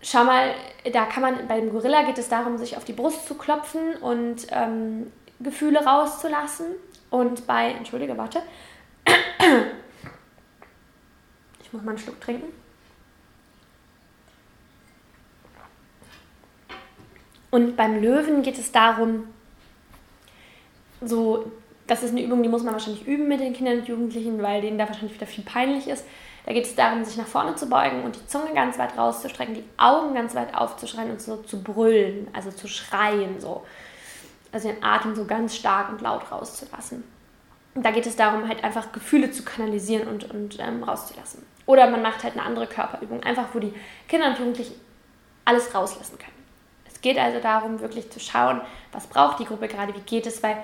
Schau 0.02 0.24
mal, 0.24 0.54
da 0.92 1.06
kann 1.06 1.22
man, 1.22 1.46
beim 1.46 1.70
Gorilla 1.70 2.02
geht 2.02 2.18
es 2.18 2.28
darum, 2.28 2.58
sich 2.58 2.76
auf 2.76 2.84
die 2.84 2.92
Brust 2.92 3.26
zu 3.26 3.36
klopfen 3.36 3.96
und 3.96 4.46
ähm, 4.50 5.12
Gefühle 5.40 5.84
rauszulassen. 5.84 6.66
Und 7.10 7.46
bei, 7.46 7.70
entschuldige, 7.70 8.16
warte. 8.18 8.42
Muss 11.74 11.82
mal 11.82 11.90
einen 11.90 11.98
Schluck 11.98 12.20
trinken. 12.20 12.52
Und 17.50 17.76
beim 17.76 18.00
Löwen 18.00 18.42
geht 18.42 18.58
es 18.58 18.70
darum, 18.70 19.24
so, 21.00 21.50
das 21.88 22.04
ist 22.04 22.12
eine 22.12 22.22
Übung, 22.22 22.44
die 22.44 22.48
muss 22.48 22.62
man 22.62 22.74
wahrscheinlich 22.74 23.08
üben 23.08 23.26
mit 23.26 23.40
den 23.40 23.52
Kindern 23.52 23.80
und 23.80 23.88
Jugendlichen, 23.88 24.40
weil 24.40 24.60
denen 24.60 24.78
da 24.78 24.86
wahrscheinlich 24.86 25.14
wieder 25.14 25.26
viel 25.26 25.42
peinlich 25.42 25.88
ist. 25.88 26.04
Da 26.46 26.52
geht 26.52 26.64
es 26.64 26.76
darum, 26.76 27.04
sich 27.04 27.16
nach 27.16 27.26
vorne 27.26 27.56
zu 27.56 27.68
beugen 27.68 28.04
und 28.04 28.14
die 28.14 28.26
Zunge 28.28 28.54
ganz 28.54 28.78
weit 28.78 28.96
rauszustrecken, 28.96 29.54
die 29.54 29.64
Augen 29.76 30.14
ganz 30.14 30.36
weit 30.36 30.54
aufzuschreien 30.54 31.10
und 31.10 31.20
so 31.20 31.38
zu 31.38 31.60
brüllen, 31.60 32.28
also 32.32 32.52
zu 32.52 32.68
schreien, 32.68 33.40
so. 33.40 33.64
Also 34.52 34.68
den 34.68 34.84
Atem 34.84 35.16
so 35.16 35.24
ganz 35.24 35.56
stark 35.56 35.88
und 35.88 36.00
laut 36.02 36.30
rauszulassen. 36.30 37.02
Da 37.74 37.90
geht 37.90 38.06
es 38.06 38.16
darum, 38.16 38.48
halt 38.48 38.62
einfach 38.62 38.92
Gefühle 38.92 39.32
zu 39.32 39.42
kanalisieren 39.42 40.06
und, 40.06 40.30
und 40.30 40.58
ähm, 40.60 40.84
rauszulassen. 40.84 41.44
Oder 41.66 41.90
man 41.90 42.02
macht 42.02 42.22
halt 42.22 42.34
eine 42.34 42.44
andere 42.44 42.66
Körperübung, 42.66 43.22
einfach 43.22 43.46
wo 43.52 43.58
die 43.58 43.72
Kinder 44.08 44.28
und 44.28 44.38
Jugendlichen 44.38 44.74
alles 45.44 45.74
rauslassen 45.74 46.18
können. 46.18 46.32
Es 46.86 47.00
geht 47.00 47.18
also 47.18 47.40
darum, 47.40 47.80
wirklich 47.80 48.10
zu 48.10 48.20
schauen, 48.20 48.60
was 48.92 49.06
braucht 49.06 49.38
die 49.40 49.44
Gruppe 49.44 49.68
gerade, 49.68 49.94
wie 49.94 50.00
geht 50.00 50.26
es, 50.26 50.42
weil 50.42 50.56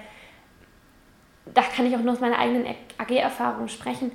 da 1.53 1.63
kann 1.63 1.87
ich 1.87 1.97
auch 1.97 2.01
nur 2.01 2.13
aus 2.13 2.21
meiner 2.21 2.39
eigenen 2.39 2.67
AG-Erfahrung 2.99 3.69
sprechen. 3.69 4.13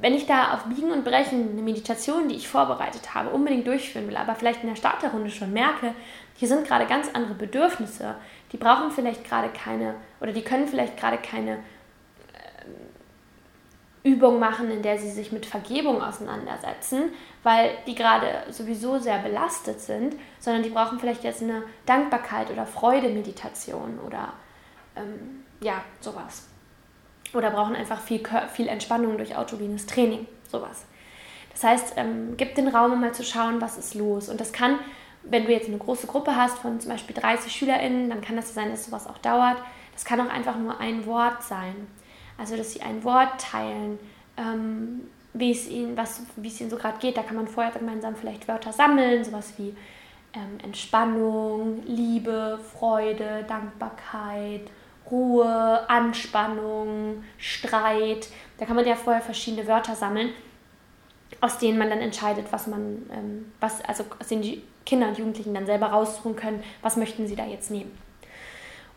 Wenn 0.00 0.14
ich 0.14 0.26
da 0.26 0.54
auf 0.54 0.64
Biegen 0.64 0.90
und 0.90 1.04
Brechen 1.04 1.50
eine 1.50 1.62
Meditation, 1.62 2.28
die 2.28 2.36
ich 2.36 2.48
vorbereitet 2.48 3.14
habe, 3.14 3.30
unbedingt 3.30 3.66
durchführen 3.66 4.06
will, 4.06 4.16
aber 4.16 4.34
vielleicht 4.34 4.62
in 4.62 4.68
der 4.68 4.76
Starterrunde 4.76 5.30
schon 5.30 5.52
merke, 5.52 5.94
hier 6.36 6.48
sind 6.48 6.66
gerade 6.66 6.86
ganz 6.86 7.08
andere 7.14 7.34
Bedürfnisse, 7.34 8.16
die 8.52 8.58
brauchen 8.58 8.90
vielleicht 8.90 9.24
gerade 9.24 9.48
keine 9.48 9.94
oder 10.20 10.32
die 10.32 10.42
können 10.42 10.68
vielleicht 10.68 10.96
gerade 10.96 11.18
keine 11.18 11.58
Übung 14.08 14.38
machen, 14.38 14.70
in 14.70 14.82
der 14.82 14.98
sie 14.98 15.10
sich 15.10 15.32
mit 15.32 15.46
Vergebung 15.46 16.02
auseinandersetzen, 16.02 17.10
weil 17.42 17.70
die 17.86 17.94
gerade 17.94 18.44
sowieso 18.50 18.98
sehr 18.98 19.18
belastet 19.18 19.80
sind, 19.80 20.16
sondern 20.38 20.62
die 20.62 20.70
brauchen 20.70 20.98
vielleicht 20.98 21.24
jetzt 21.24 21.42
eine 21.42 21.62
Dankbarkeit 21.86 22.50
oder 22.50 22.66
Freude-Meditation 22.66 23.98
oder 24.04 24.32
ähm, 24.96 25.44
ja, 25.60 25.82
sowas 26.00 26.48
oder 27.34 27.50
brauchen 27.50 27.76
einfach 27.76 28.00
viel, 28.00 28.22
viel 28.52 28.68
Entspannung 28.68 29.16
durch 29.16 29.36
autogenes 29.36 29.86
Training, 29.86 30.26
sowas. 30.50 30.84
Das 31.52 31.64
heißt, 31.64 31.94
ähm, 31.96 32.34
gib 32.36 32.54
den 32.54 32.68
Raum, 32.68 32.92
um 32.92 33.00
mal 33.00 33.12
zu 33.12 33.24
schauen, 33.24 33.60
was 33.60 33.78
ist 33.78 33.94
los. 33.94 34.28
Und 34.28 34.40
das 34.40 34.52
kann, 34.52 34.78
wenn 35.24 35.44
du 35.44 35.52
jetzt 35.52 35.68
eine 35.68 35.78
große 35.78 36.06
Gruppe 36.06 36.36
hast 36.36 36.58
von 36.58 36.80
zum 36.80 36.90
Beispiel 36.90 37.16
30 37.16 37.52
SchülerInnen, 37.52 38.08
dann 38.08 38.20
kann 38.20 38.36
das 38.36 38.54
sein, 38.54 38.70
dass 38.70 38.86
sowas 38.86 39.06
auch 39.06 39.18
dauert. 39.18 39.58
Das 39.92 40.04
kann 40.04 40.20
auch 40.20 40.32
einfach 40.32 40.56
nur 40.56 40.80
ein 40.80 41.04
Wort 41.06 41.42
sein. 41.42 41.74
Also, 42.38 42.56
dass 42.56 42.72
sie 42.72 42.80
ein 42.80 43.04
Wort 43.04 43.40
teilen, 43.40 43.98
ähm, 44.36 45.02
wie 45.34 45.50
es 45.50 45.68
ihnen, 45.68 45.96
was, 45.96 46.22
wie 46.36 46.48
es 46.48 46.60
ihnen 46.60 46.70
so 46.70 46.76
gerade 46.76 46.98
geht. 46.98 47.16
Da 47.16 47.22
kann 47.22 47.36
man 47.36 47.48
vorher 47.48 47.72
gemeinsam 47.72 48.16
vielleicht 48.16 48.48
Wörter 48.48 48.72
sammeln, 48.72 49.24
sowas 49.24 49.52
wie 49.58 49.74
ähm, 50.34 50.58
Entspannung, 50.62 51.82
Liebe, 51.84 52.58
Freude, 52.72 53.44
Dankbarkeit, 53.48 54.70
Ruhe, 55.10 55.88
Anspannung, 55.88 57.24
Streit. 57.38 58.28
Da 58.58 58.66
kann 58.66 58.76
man 58.76 58.86
ja 58.86 58.94
vorher 58.94 59.22
verschiedene 59.22 59.66
Wörter 59.66 59.94
sammeln, 59.94 60.30
aus 61.40 61.58
denen 61.58 61.78
man 61.78 61.90
dann 61.90 62.00
entscheidet, 62.00 62.46
was 62.50 62.66
man, 62.66 63.08
ähm, 63.12 63.52
was, 63.60 63.82
also 63.84 64.04
aus 64.18 64.28
denen 64.28 64.42
die 64.42 64.62
Kinder 64.84 65.08
und 65.08 65.18
Jugendlichen 65.18 65.54
dann 65.54 65.66
selber 65.66 65.86
raussuchen 65.86 66.36
können, 66.36 66.62
was 66.82 66.96
möchten 66.96 67.26
sie 67.26 67.36
da 67.36 67.46
jetzt 67.46 67.70
nehmen. 67.70 67.92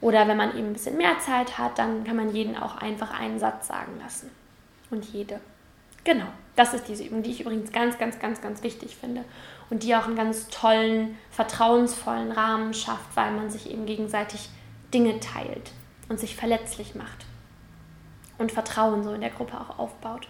Oder 0.01 0.27
wenn 0.27 0.37
man 0.37 0.57
eben 0.57 0.67
ein 0.67 0.73
bisschen 0.73 0.97
mehr 0.97 1.19
Zeit 1.19 1.57
hat, 1.57 1.77
dann 1.77 2.03
kann 2.03 2.15
man 2.15 2.33
jeden 2.33 2.57
auch 2.57 2.75
einfach 2.77 3.17
einen 3.17 3.39
Satz 3.39 3.67
sagen 3.67 3.99
lassen. 4.01 4.31
Und 4.89 5.05
jede. 5.05 5.39
Genau, 6.03 6.25
das 6.55 6.73
ist 6.73 6.87
diese 6.87 7.03
Übung, 7.03 7.21
die 7.21 7.31
ich 7.31 7.41
übrigens 7.41 7.71
ganz, 7.71 7.97
ganz, 7.99 8.19
ganz, 8.19 8.41
ganz 8.41 8.63
wichtig 8.63 8.95
finde. 8.95 9.23
Und 9.69 9.83
die 9.83 9.95
auch 9.95 10.07
einen 10.07 10.15
ganz 10.15 10.47
tollen, 10.49 11.17
vertrauensvollen 11.29 12.31
Rahmen 12.31 12.73
schafft, 12.73 13.15
weil 13.15 13.31
man 13.31 13.49
sich 13.51 13.71
eben 13.71 13.85
gegenseitig 13.85 14.49
Dinge 14.93 15.19
teilt 15.19 15.71
und 16.09 16.19
sich 16.19 16.35
verletzlich 16.35 16.95
macht 16.95 17.25
und 18.37 18.51
Vertrauen 18.51 19.03
so 19.03 19.13
in 19.13 19.21
der 19.21 19.29
Gruppe 19.29 19.53
auch 19.59 19.79
aufbaut. 19.79 20.27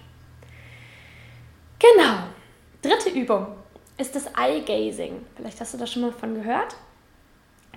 Genau. 1.80 2.18
Dritte 2.82 3.10
Übung 3.10 3.48
ist 3.98 4.16
das 4.16 4.28
Eye-Gazing. 4.38 5.26
Vielleicht 5.36 5.60
hast 5.62 5.74
du 5.74 5.78
das 5.78 5.92
schon 5.92 6.04
mal 6.04 6.12
von 6.12 6.36
gehört. 6.36 6.76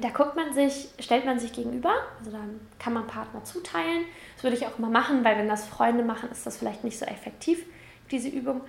Da 0.01 0.09
guckt 0.11 0.35
man 0.35 0.53
sich, 0.53 0.89
stellt 0.99 1.25
man 1.25 1.39
sich 1.39 1.53
gegenüber, 1.53 1.95
also 2.19 2.33
dann 2.33 2.61
kann 2.81 2.93
man 2.93 3.07
Partner 3.07 3.45
zuteilen. 3.45 4.05
Das 4.35 4.43
würde 4.43 4.57
ich 4.57 4.67
auch 4.67 4.77
immer 4.79 4.91
machen, 4.91 5.25
weil 5.25 5.39
wenn 5.39 5.49
das 5.49 5.67
Freunde 5.67 6.03
machen, 6.03 6.31
ist 6.31 6.47
das 6.47 6.57
vielleicht 6.57 6.83
nicht 6.83 6.99
so 6.99 7.07
effektiv, 7.07 7.65
diese 8.11 8.29
Übung. 8.29 8.63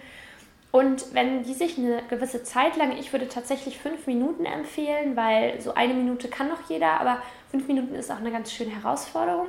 Und 0.71 1.13
wenn 1.13 1.43
die 1.43 1.53
sich 1.53 1.77
eine 1.77 2.03
gewisse 2.09 2.43
Zeit 2.43 2.75
lang, 2.75 2.97
ich 2.97 3.11
würde 3.13 3.27
tatsächlich 3.27 3.79
fünf 3.79 4.07
Minuten 4.07 4.45
empfehlen, 4.45 5.15
weil 5.15 5.61
so 5.61 5.73
eine 5.73 5.93
Minute 5.93 6.27
kann 6.27 6.49
noch 6.49 6.69
jeder, 6.69 6.99
aber 6.99 7.21
fünf 7.49 7.67
Minuten 7.67 7.95
ist 7.95 8.11
auch 8.11 8.17
eine 8.17 8.31
ganz 8.31 8.51
schöne 8.51 8.71
Herausforderung. 8.71 9.47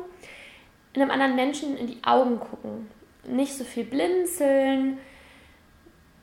In 0.95 1.02
einem 1.02 1.11
anderen 1.11 1.35
Menschen 1.35 1.76
in 1.76 1.88
die 1.88 1.99
Augen 2.04 2.38
gucken, 2.38 2.88
nicht 3.26 3.54
so 3.54 3.64
viel 3.64 3.85
blinzeln, 3.85 4.99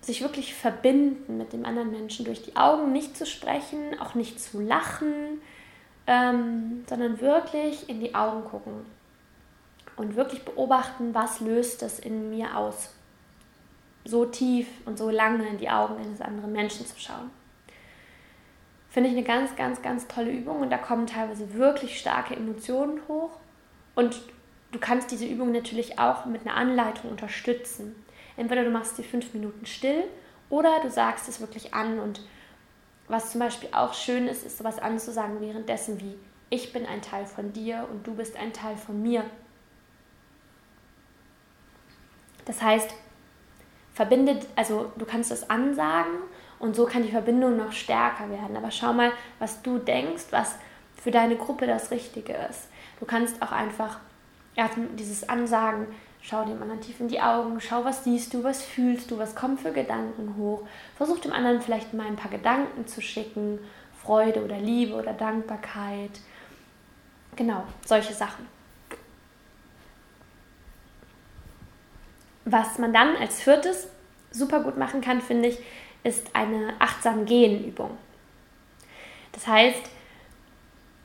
sich 0.05 0.21
wirklich 0.21 0.53
verbinden 0.53 1.37
mit 1.37 1.53
dem 1.53 1.65
anderen 1.65 1.91
Menschen 1.91 2.25
durch 2.25 2.41
die 2.41 2.55
Augen, 2.55 2.91
nicht 2.91 3.17
zu 3.17 3.25
sprechen, 3.25 3.99
auch 3.99 4.15
nicht 4.15 4.39
zu 4.39 4.59
lachen, 4.59 5.41
ähm, 6.07 6.83
sondern 6.87 7.21
wirklich 7.21 7.89
in 7.89 7.99
die 7.99 8.13
Augen 8.13 8.43
gucken 8.43 8.85
und 9.95 10.15
wirklich 10.15 10.43
beobachten, 10.43 11.13
was 11.13 11.39
löst 11.39 11.81
das 11.81 11.99
in 11.99 12.29
mir 12.29 12.57
aus 12.57 12.89
so 14.05 14.25
tief 14.25 14.67
und 14.85 14.97
so 14.97 15.09
lange 15.09 15.47
in 15.47 15.57
die 15.57 15.69
Augen 15.69 15.95
eines 15.97 16.19
anderen 16.19 16.51
Menschen 16.51 16.85
zu 16.85 16.99
schauen. 16.99 17.29
Finde 18.89 19.09
ich 19.09 19.15
eine 19.15 19.25
ganz, 19.25 19.55
ganz, 19.55 19.81
ganz 19.81 20.07
tolle 20.07 20.31
Übung 20.31 20.59
und 20.59 20.69
da 20.69 20.77
kommen 20.77 21.07
teilweise 21.07 21.53
wirklich 21.53 21.99
starke 21.99 22.35
Emotionen 22.35 22.99
hoch. 23.07 23.31
Und 23.95 24.21
du 24.71 24.79
kannst 24.79 25.09
diese 25.09 25.25
Übung 25.25 25.51
natürlich 25.51 25.97
auch 25.99 26.25
mit 26.25 26.41
einer 26.41 26.55
Anleitung 26.55 27.09
unterstützen. 27.09 27.95
Entweder 28.37 28.63
du 28.63 28.71
machst 28.71 28.97
die 28.97 29.03
fünf 29.03 29.33
Minuten 29.33 29.65
still 29.65 30.03
oder 30.49 30.79
du 30.81 30.89
sagst 30.89 31.27
es 31.27 31.39
wirklich 31.39 31.73
an. 31.73 31.99
Und 31.99 32.21
was 33.07 33.31
zum 33.31 33.39
Beispiel 33.39 33.69
auch 33.71 33.93
schön 33.93 34.27
ist, 34.27 34.45
ist 34.45 34.57
sowas 34.57 34.79
anzusagen 34.79 35.41
währenddessen 35.41 35.99
wie 35.99 36.15
ich 36.49 36.71
bin 36.71 36.85
ein 36.85 37.01
Teil 37.01 37.25
von 37.25 37.51
dir 37.51 37.87
und 37.89 38.05
du 38.05 38.13
bist 38.13 38.37
ein 38.37 38.53
Teil 38.53 38.77
von 38.77 39.01
mir. 39.01 39.25
Das 42.45 42.61
heißt, 42.61 42.93
verbindet, 43.93 44.45
also 44.55 44.91
du 44.97 45.05
kannst 45.05 45.31
es 45.31 45.49
ansagen 45.49 46.19
und 46.59 46.75
so 46.75 46.85
kann 46.85 47.01
die 47.01 47.11
Verbindung 47.11 47.57
noch 47.57 47.71
stärker 47.71 48.29
werden. 48.29 48.55
Aber 48.55 48.69
schau 48.69 48.93
mal, 48.93 49.11
was 49.39 49.63
du 49.63 49.79
denkst, 49.79 50.25
was 50.29 50.55
für 51.01 51.09
deine 51.09 51.35
Gruppe 51.37 51.65
das 51.65 51.89
Richtige 51.89 52.33
ist. 52.49 52.67
Du 52.99 53.05
kannst 53.05 53.41
auch 53.41 53.51
einfach 53.51 53.99
erst 54.55 54.75
dieses 54.97 55.27
Ansagen, 55.27 55.87
schau 56.23 56.45
dem 56.45 56.61
anderen 56.61 56.81
tief 56.81 56.99
in 56.99 57.09
die 57.09 57.21
Augen, 57.21 57.59
schau, 57.59 57.83
was 57.83 58.05
siehst 58.05 58.33
du, 58.33 58.43
was 58.43 58.63
fühlst 58.63 59.11
du, 59.11 59.17
was 59.17 59.35
kommen 59.35 59.57
für 59.57 59.73
Gedanken 59.73 60.35
hoch. 60.37 60.65
Versuch 60.95 61.19
dem 61.19 61.33
anderen 61.33 61.61
vielleicht 61.61 61.93
mal 61.93 62.07
ein 62.07 62.15
paar 62.15 62.31
Gedanken 62.31 62.87
zu 62.87 63.01
schicken, 63.01 63.59
Freude 64.01 64.43
oder 64.43 64.57
Liebe 64.57 64.95
oder 64.95 65.13
Dankbarkeit. 65.13 66.11
Genau, 67.35 67.63
solche 67.85 68.13
Sachen. 68.13 68.47
Was 72.45 72.77
man 72.77 72.93
dann 72.93 73.15
als 73.17 73.41
viertes 73.41 73.87
super 74.31 74.61
gut 74.61 74.77
machen 74.77 75.01
kann, 75.01 75.21
finde 75.21 75.49
ich, 75.49 75.59
ist 76.03 76.33
eine 76.33 76.73
achtsam 76.79 77.25
gehen 77.25 77.65
Übung. 77.65 77.97
Das 79.33 79.47
heißt, 79.47 79.81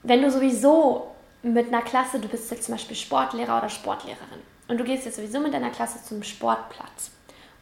wenn 0.05 0.23
du 0.23 0.31
sowieso 0.31 1.15
mit 1.43 1.69
einer 1.69 1.83
Klasse, 1.83 2.21
du 2.21 2.29
bist 2.29 2.51
jetzt 2.51 2.65
zum 2.65 2.75
Beispiel 2.75 2.97
Sportlehrer 2.97 3.59
oder 3.59 3.69
Sportlehrerin 3.69 4.43
und 4.69 4.79
du 4.79 4.85
gehst 4.85 5.05
jetzt 5.05 5.17
sowieso 5.17 5.41
mit 5.41 5.53
deiner 5.53 5.71
Klasse 5.71 6.03
zum 6.03 6.23
Sportplatz 6.23 7.11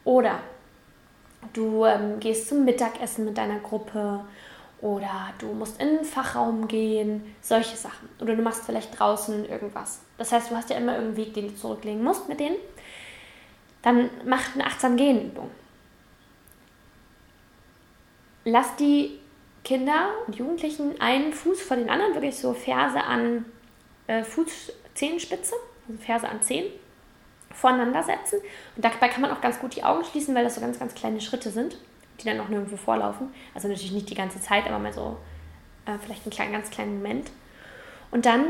oder 0.04 0.40
du 1.52 1.84
ähm, 1.84 2.20
gehst 2.20 2.48
zum 2.48 2.64
Mittagessen 2.64 3.25
mit 3.25 3.38
deiner 3.38 3.60
Gruppe 3.60 4.20
oder 4.80 5.32
du 5.38 5.52
musst 5.52 5.80
in 5.80 5.88
den 5.96 6.04
Fachraum 6.04 6.68
gehen, 6.68 7.34
solche 7.40 7.76
Sachen. 7.76 8.10
Oder 8.20 8.36
du 8.36 8.42
machst 8.42 8.64
vielleicht 8.66 8.98
draußen 8.98 9.48
irgendwas. 9.48 10.00
Das 10.18 10.32
heißt, 10.32 10.50
du 10.50 10.56
hast 10.56 10.68
ja 10.68 10.76
immer 10.76 10.96
irgendeinen 10.96 11.16
Weg, 11.16 11.34
den 11.34 11.48
du 11.48 11.56
zurücklegen 11.56 12.04
musst 12.04 12.28
mit 12.28 12.40
denen 12.40 12.56
dann 13.86 14.10
mach 14.25 14.52
eine 14.54 14.66
achtsam 14.66 14.96
gehen 14.96 15.26
Übung. 15.26 15.48
Lass 18.44 18.75
die 18.75 19.20
Kinder 19.62 20.08
und 20.26 20.34
Jugendlichen 20.34 21.00
einen 21.00 21.32
Fuß 21.32 21.62
vor 21.62 21.76
den 21.76 21.88
anderen, 21.88 22.14
wirklich 22.14 22.36
so 22.36 22.52
Ferse 22.52 23.00
an 23.04 23.44
äh, 24.08 24.25
Fußzehenspitze 24.25 25.54
also 25.88 26.02
Ferse 26.02 26.28
an 26.28 26.42
Zehen, 26.42 26.66
voreinander 27.56 28.02
setzen. 28.02 28.38
Und 28.76 28.84
dabei 28.84 29.08
kann 29.08 29.22
man 29.22 29.30
auch 29.30 29.40
ganz 29.40 29.58
gut 29.58 29.75
die 29.75 29.84
Augen 29.84 30.04
schließen, 30.04 30.34
weil 30.34 30.44
das 30.44 30.54
so 30.54 30.60
ganz, 30.60 30.78
ganz 30.78 30.94
kleine 30.94 31.20
Schritte 31.20 31.50
sind, 31.50 31.76
die 32.20 32.25
dann 32.25 32.40
auch 32.40 32.48
nirgendwo 32.48 32.76
vorlaufen. 32.76 33.28
Also 33.54 33.68
natürlich 33.68 33.92
nicht 33.92 34.10
die 34.10 34.14
ganze 34.14 34.40
Zeit, 34.40 34.66
aber 34.66 34.78
mal 34.78 34.92
so 34.92 35.16
äh, 35.86 35.98
vielleicht 36.02 36.25
einen 36.25 36.32
kleinen, 36.32 36.52
ganz 36.52 36.70
kleinen 36.70 37.02
Moment. 37.02 37.30
Und 38.10 38.26
dann 38.26 38.44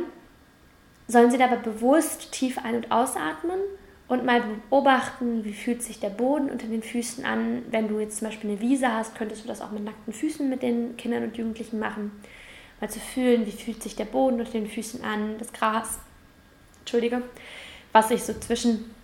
sollen 1.09 1.31
sie 1.31 1.39
dabei 1.39 1.57
bewusst 1.57 2.33
tief 2.33 2.59
ein- 2.59 2.77
und 2.77 2.91
ausatmen 2.91 3.61
und 4.09 4.25
mal 4.25 4.43
beobachten, 4.71 5.45
wie 5.45 5.53
fühlt 5.53 5.83
sich 5.83 6.01
der 6.01 6.11
Boden 6.11 6.51
unter 6.51 6.67
den 6.67 6.83
Füßen 6.83 7.25
an. 7.25 7.63
Wenn 7.71 7.89
du 7.89 7.99
jetzt 7.99 8.19
zum 8.19 8.29
Beispiel 8.29 8.51
eine 8.51 8.61
Wiese 8.61 8.93
hast, 8.93 9.17
könntest 9.17 9.45
du 9.45 9.49
das 9.49 9.61
auch 9.61 9.71
mit 9.71 9.85
nackten 9.85 10.13
Füßen 10.13 10.49
mit 10.49 10.63
den 10.63 10.97
Kindern 10.97 11.25
und 11.25 11.37
Jugendlichen 11.37 11.79
machen. 11.79 12.13
Mal 12.81 12.91
zu 12.91 13.01
fühlen, 13.01 13.47
wie 13.47 13.53
fühlt 13.53 13.83
sich 13.83 13.97
der 13.97 14.05
Boden 14.05 14.39
unter 14.39 14.53
den 14.53 14.69
Füßen 14.69 15.03
an, 15.03 15.37
das 15.39 15.53
Gras, 15.53 15.99
Entschuldige, 16.81 17.23
was 17.97 18.09
sich 18.09 18.25
so 18.25 18.35
zwischen 18.35 18.95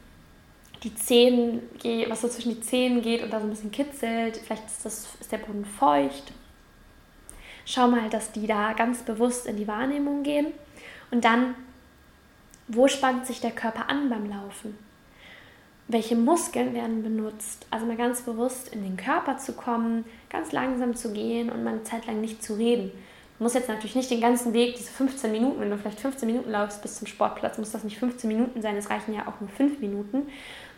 die 0.82 0.94
Zehen 0.94 1.62
geht, 1.78 2.11
was 2.11 2.20
so 2.20 2.28
zwischen 2.28 2.56
die 2.56 2.61
Zehen 2.61 3.00
geht 3.00 3.22
und 3.22 3.32
da 3.32 3.40
so 3.40 3.46
ein 3.46 3.50
bisschen 3.50 3.70
kitzelt. 3.70 4.37
Vielleicht 4.37 4.66
ist, 4.66 4.84
das, 4.84 5.08
ist 5.18 5.32
der 5.32 5.38
Boden 5.38 5.64
feucht. 5.64 6.30
Schau 7.64 7.88
mal, 7.88 8.11
dass 8.11 8.32
die 8.32 8.46
da 8.46 8.75
ganz 8.75 9.02
bewusst 9.02 9.46
in 9.46 9.56
die 9.56 9.66
Wahrnehmung 9.66 10.25
gehen. 10.25 10.49
Und 11.11 11.25
dann, 11.25 11.54
wo 12.68 12.87
spannt 12.87 13.26
sich 13.26 13.40
der 13.40 13.52
Körper 13.52 13.88
an 13.88 14.11
beim 14.11 14.28
Laufen? 14.28 14.76
Welche 15.88 16.14
Muskeln 16.14 16.75
werden 16.75 17.02
benutzt? 17.02 17.66
Also 17.70 17.87
mal 17.87 17.96
ganz 17.96 18.20
bewusst 18.20 18.68
in 18.75 18.82
den 18.82 18.99
Körper 18.99 19.38
zu 19.38 19.54
kommen, 19.54 20.04
ganz 20.28 20.52
langsam 20.52 20.94
zu 20.94 21.14
gehen 21.14 21.49
und 21.49 21.64
mal 21.64 21.75
eine 21.75 21.84
Zeit 21.84 22.06
lang 22.06 22.20
nicht 22.20 22.42
zu 22.42 22.58
reden. 22.58 22.90
Du 23.39 23.45
musst 23.45 23.55
jetzt 23.55 23.69
natürlich 23.69 23.97
nicht 23.97 24.11
den 24.11 24.21
ganzen 24.21 24.53
Weg, 24.53 24.77
diese 24.77 24.91
15 24.91 25.33
Minuten, 25.33 25.61
wenn 25.61 25.71
du 25.71 25.79
vielleicht 25.79 26.01
15 26.01 26.27
Minuten 26.27 26.51
laufst 26.51 26.83
bis 26.83 26.99
zum 26.99 27.07
Sportplatz, 27.07 27.59
muss 27.59 27.73
das 27.73 27.85
nicht 27.85 27.99
15 27.99 28.29
Minuten 28.29 28.62
sein, 28.62 28.77
es 28.77 28.91
reichen 28.91 29.15
ja 29.15 29.23
auch 29.27 29.41
nur 29.41 29.51
5 29.51 29.81
Minuten. 29.81 30.29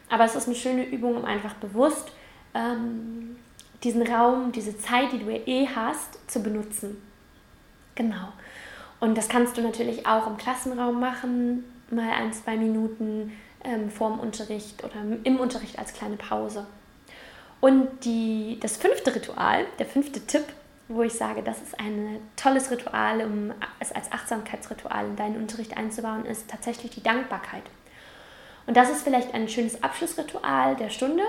Aber 0.08 0.24
es 0.24 0.34
ist 0.34 0.46
eine 0.46 0.56
schöne 0.56 0.84
Übung, 0.84 1.16
um 1.16 1.24
einfach 1.24 1.54
bewusst 1.54 2.12
ähm, 2.54 3.36
diesen 3.82 4.02
Raum, 4.02 4.52
diese 4.52 4.78
Zeit, 4.78 5.12
die 5.12 5.18
du 5.18 5.30
ja 5.30 5.40
eh 5.46 5.68
hast, 5.74 6.30
zu 6.30 6.42
benutzen. 6.42 6.96
Genau. 7.94 8.32
Und 9.00 9.16
das 9.18 9.28
kannst 9.28 9.56
du 9.56 9.60
natürlich 9.60 10.06
auch 10.06 10.26
im 10.26 10.36
Klassenraum 10.36 10.98
machen, 10.98 11.64
mal 11.90 12.10
ein, 12.10 12.32
zwei 12.32 12.56
Minuten 12.56 13.32
ähm, 13.62 13.90
vorm 13.90 14.18
Unterricht 14.18 14.82
oder 14.84 14.94
im 15.24 15.38
Unterricht 15.38 15.78
als 15.78 15.92
kleine 15.92 16.16
Pause. 16.16 16.66
Und 17.60 17.88
die, 18.04 18.58
das 18.60 18.76
fünfte 18.76 19.14
Ritual, 19.14 19.66
der 19.78 19.86
fünfte 19.86 20.20
Tipp, 20.26 20.44
wo 20.88 21.02
ich 21.02 21.14
sage, 21.14 21.42
das 21.42 21.62
ist 21.62 21.78
ein 21.80 22.20
tolles 22.36 22.70
Ritual, 22.70 23.22
um 23.22 23.52
es 23.80 23.92
als 23.92 24.12
Achtsamkeitsritual 24.12 25.06
in 25.06 25.16
deinen 25.16 25.36
Unterricht 25.36 25.76
einzubauen, 25.76 26.26
ist 26.26 26.48
tatsächlich 26.48 26.90
die 26.90 27.02
Dankbarkeit. 27.02 27.62
Und 28.66 28.76
das 28.76 28.90
ist 28.90 29.02
vielleicht 29.02 29.32
ein 29.34 29.48
schönes 29.48 29.82
Abschlussritual 29.82 30.76
der 30.76 30.90
Stunde. 30.90 31.22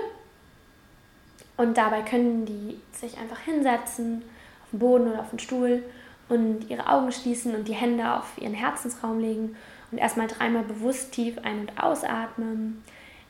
Und 1.56 1.78
dabei 1.78 2.02
können 2.02 2.44
die 2.44 2.80
sich 2.92 3.18
einfach 3.18 3.40
hinsetzen, 3.40 4.22
auf 4.62 4.70
den 4.72 4.78
Boden 4.78 5.08
oder 5.08 5.20
auf 5.20 5.30
den 5.30 5.38
Stuhl 5.38 5.82
und 6.28 6.68
ihre 6.68 6.88
Augen 6.88 7.12
schließen 7.12 7.54
und 7.54 7.68
die 7.68 7.74
Hände 7.74 8.12
auf 8.12 8.36
ihren 8.38 8.54
Herzensraum 8.54 9.20
legen 9.20 9.56
und 9.90 9.98
erstmal 9.98 10.26
dreimal 10.26 10.64
bewusst 10.64 11.12
tief 11.12 11.38
ein- 11.38 11.60
und 11.60 11.82
ausatmen, 11.82 12.82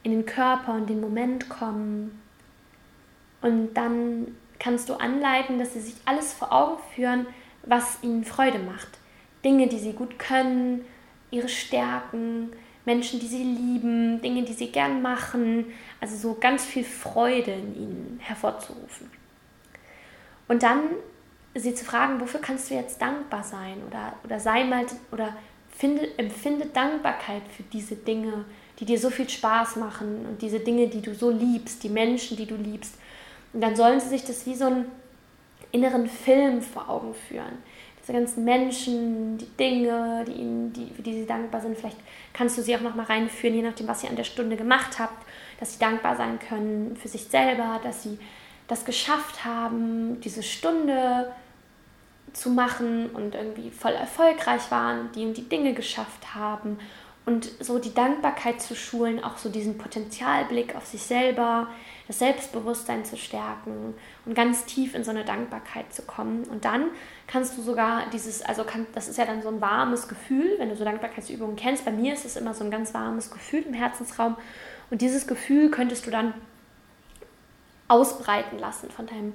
in 0.02 0.12
den 0.12 0.26
Körper 0.26 0.73
und 0.75 0.88
den 0.88 1.00
Moment 1.00 1.49
kommen. 1.49 2.21
Und 3.42 3.75
dann 3.75 4.37
kannst 4.58 4.88
du 4.88 4.94
anleiten, 4.94 5.58
dass 5.58 5.75
sie 5.75 5.80
sich 5.80 5.94
alles 6.04 6.32
vor 6.32 6.52
Augen 6.52 6.78
führen, 6.94 7.26
was 7.64 7.98
ihnen 8.02 8.25
Freude 8.25 8.58
macht. 8.58 8.88
Dinge, 9.44 9.68
die 9.68 9.78
sie 9.78 9.92
gut 9.92 10.18
können, 10.18 10.84
ihre 11.30 11.48
Stärken, 11.48 12.52
Menschen, 12.84 13.18
die 13.20 13.26
sie 13.26 13.42
lieben, 13.42 14.22
Dinge, 14.22 14.44
die 14.44 14.52
sie 14.52 14.70
gern 14.70 15.02
machen, 15.02 15.66
also 16.00 16.16
so 16.16 16.36
ganz 16.38 16.64
viel 16.64 16.84
Freude 16.84 17.52
in 17.52 17.75
ihnen 17.75 18.20
hervorzurufen. 18.22 19.10
Und 20.48 20.62
dann 20.62 20.80
sie 21.54 21.75
zu 21.75 21.84
fragen, 21.84 22.20
wofür 22.20 22.40
kannst 22.40 22.70
du 22.70 22.75
jetzt 22.75 23.00
dankbar 23.00 23.42
sein 23.42 23.82
oder, 23.86 24.14
oder 24.25 24.38
sei 24.38 24.64
mal 24.64 24.86
oder 25.10 25.34
finde, 25.76 26.16
empfinde 26.19 26.66
Dankbarkeit 26.66 27.42
für 27.54 27.62
diese 27.64 27.97
Dinge, 27.97 28.45
die 28.78 28.84
dir 28.84 28.99
so 28.99 29.10
viel 29.10 29.28
Spaß 29.28 29.76
machen 29.76 30.26
und 30.26 30.42
diese 30.42 30.60
Dinge, 30.60 30.88
die 30.88 31.02
du 31.02 31.14
so 31.14 31.30
liebst, 31.30 31.82
die 31.82 31.88
Menschen, 31.88 32.36
die 32.36 32.47
du 32.47 32.56
liebst. 32.56 32.95
Und 33.56 33.62
dann 33.62 33.75
sollen 33.75 33.99
sie 33.99 34.10
sich 34.10 34.25
das 34.25 34.45
wie 34.45 34.54
so 34.54 34.66
einen 34.66 34.84
inneren 35.73 36.08
Film 36.08 36.60
vor 36.60 36.88
Augen 36.88 37.14
führen 37.14 37.58
diese 38.06 38.19
ganzen 38.19 38.45
Menschen, 38.45 39.36
die 39.36 39.49
Dinge, 39.58 40.25
die 40.28 40.32
ihnen, 40.32 40.73
die, 40.73 40.92
für 40.95 41.02
die 41.02 41.12
sie 41.12 41.26
dankbar 41.26 41.60
sind. 41.60 41.76
Vielleicht 41.76 41.97
kannst 42.32 42.56
du 42.56 42.62
sie 42.62 42.76
auch 42.76 42.80
noch 42.80 42.95
mal 42.95 43.06
reinführen, 43.06 43.56
je 43.56 43.62
nachdem, 43.62 43.88
was 43.88 44.04
ihr 44.04 44.10
an 44.10 44.16
der 44.16 44.23
Stunde 44.23 44.56
gemacht 44.56 45.00
habt, 45.00 45.26
dass 45.58 45.73
sie 45.73 45.80
dankbar 45.80 46.14
sein 46.14 46.38
können 46.38 46.97
für 46.97 47.08
sich 47.08 47.25
selber, 47.25 47.80
dass 47.82 48.04
sie 48.04 48.19
das 48.69 48.84
geschafft 48.84 49.45
haben, 49.45 50.21
diese 50.21 50.45
Stunde 50.45 51.32
zu 52.32 52.50
machen 52.50 53.10
und 53.10 53.34
irgendwie 53.34 53.71
voll 53.71 53.92
erfolgreich 53.92 54.71
waren, 54.71 55.10
die 55.12 55.25
und 55.25 55.36
die 55.36 55.49
Dinge 55.49 55.73
geschafft 55.73 56.34
haben 56.34 56.78
und 57.25 57.50
so 57.58 57.80
die 57.80 57.95
Dankbarkeit 57.95 58.60
zu 58.62 58.76
schulen, 58.76 59.25
auch 59.25 59.36
so 59.36 59.49
diesen 59.49 59.78
Potenzialblick 59.78 60.76
auf 60.76 60.86
sich 60.86 61.02
selber, 61.02 61.69
das 62.06 62.19
Selbstbewusstsein 62.21 63.04
zu 63.04 63.16
stärken 63.16 63.95
und 64.25 64.34
ganz 64.34 64.64
tief 64.64 64.95
in 64.95 65.02
so 65.02 65.10
eine 65.10 65.25
Dankbarkeit 65.25 65.92
zu 65.92 66.02
kommen. 66.02 66.45
Und 66.45 66.64
dann 66.64 66.90
kannst 67.26 67.58
du 67.58 67.62
sogar 67.62 68.08
dieses, 68.12 68.42
also 68.42 68.64
kann, 68.64 68.86
das 68.95 69.08
ist 69.08 69.19
ja 69.19 69.25
dann 69.25 69.42
so 69.42 69.49
ein 69.49 69.60
warmes 69.60 70.06
Gefühl, 70.06 70.54
wenn 70.58 70.69
du 70.69 70.76
so 70.76 70.84
Dankbarkeitsübungen 70.84 71.56
kennst. 71.56 71.84
Bei 71.84 71.90
mir 71.90 72.14
ist 72.14 72.25
es 72.25 72.36
immer 72.36 72.54
so 72.54 72.64
ein 72.64 72.71
ganz 72.71 72.95
warmes 72.95 73.30
Gefühl 73.30 73.62
im 73.62 73.75
Herzensraum. 73.75 74.36
Und 74.90 75.00
dieses 75.00 75.26
Gefühl 75.26 75.71
könntest 75.71 76.06
du 76.06 76.10
dann 76.10 76.34
ausbreiten 77.88 78.58
lassen 78.58 78.90
von 78.90 79.06
deinem 79.06 79.34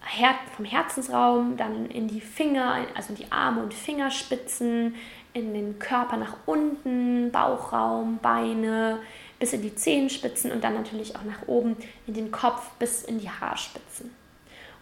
Her 0.00 0.34
vom 0.56 0.64
Herzensraum, 0.64 1.56
dann 1.56 1.86
in 1.86 2.08
die 2.08 2.20
Finger, 2.20 2.86
also 2.94 3.10
in 3.10 3.16
die 3.16 3.32
Arme 3.32 3.62
und 3.62 3.74
Fingerspitzen, 3.74 4.94
in 5.32 5.54
den 5.54 5.78
Körper 5.78 6.16
nach 6.16 6.36
unten, 6.46 7.30
Bauchraum, 7.30 8.18
Beine, 8.22 9.00
bis 9.38 9.52
in 9.52 9.62
die 9.62 9.74
Zehenspitzen 9.74 10.50
und 10.50 10.64
dann 10.64 10.74
natürlich 10.74 11.16
auch 11.16 11.24
nach 11.24 11.46
oben 11.46 11.76
in 12.06 12.14
den 12.14 12.30
Kopf 12.30 12.70
bis 12.78 13.02
in 13.02 13.20
die 13.20 13.30
Haarspitzen. 13.30 14.10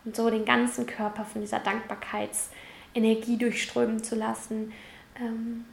Und 0.05 0.17
so 0.17 0.31
den 0.31 0.45
ganzen 0.45 0.87
Körper 0.87 1.25
von 1.25 1.41
dieser 1.41 1.59
Dankbarkeitsenergie 1.59 3.37
durchströmen 3.39 4.03
zu 4.03 4.15
lassen. 4.15 4.73
Ähm, 5.21 5.65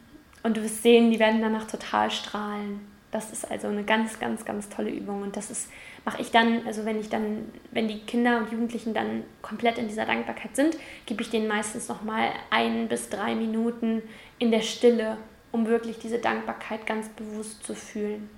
und 0.42 0.56
du 0.56 0.62
wirst 0.62 0.82
sehen, 0.82 1.10
die 1.10 1.18
werden 1.18 1.40
danach 1.40 1.66
total 1.66 2.10
strahlen. 2.10 2.80
Das 3.10 3.30
ist 3.30 3.48
also 3.48 3.68
eine 3.68 3.84
ganz, 3.84 4.18
ganz, 4.18 4.44
ganz 4.44 4.68
tolle 4.68 4.90
Übung. 4.90 5.22
Und 5.22 5.36
das 5.36 5.50
ist, 5.50 5.70
mache 6.04 6.20
ich 6.20 6.32
dann, 6.32 6.66
also 6.66 6.84
wenn 6.84 6.98
ich 6.98 7.08
dann, 7.08 7.50
wenn 7.70 7.86
die 7.86 8.00
Kinder 8.00 8.38
und 8.38 8.50
Jugendlichen 8.50 8.92
dann 8.92 9.22
komplett 9.40 9.78
in 9.78 9.86
dieser 9.86 10.04
Dankbarkeit 10.04 10.56
sind, 10.56 10.76
gebe 11.06 11.22
ich 11.22 11.30
denen 11.30 11.46
meistens 11.46 11.88
nochmal 11.88 12.30
ein 12.50 12.88
bis 12.88 13.08
drei 13.08 13.36
Minuten 13.36 14.02
in 14.40 14.50
der 14.50 14.62
Stille, 14.62 15.16
um 15.52 15.66
wirklich 15.66 15.98
diese 16.00 16.18
Dankbarkeit 16.18 16.86
ganz 16.86 17.08
bewusst 17.10 17.64
zu 17.64 17.76
fühlen. 17.76 18.28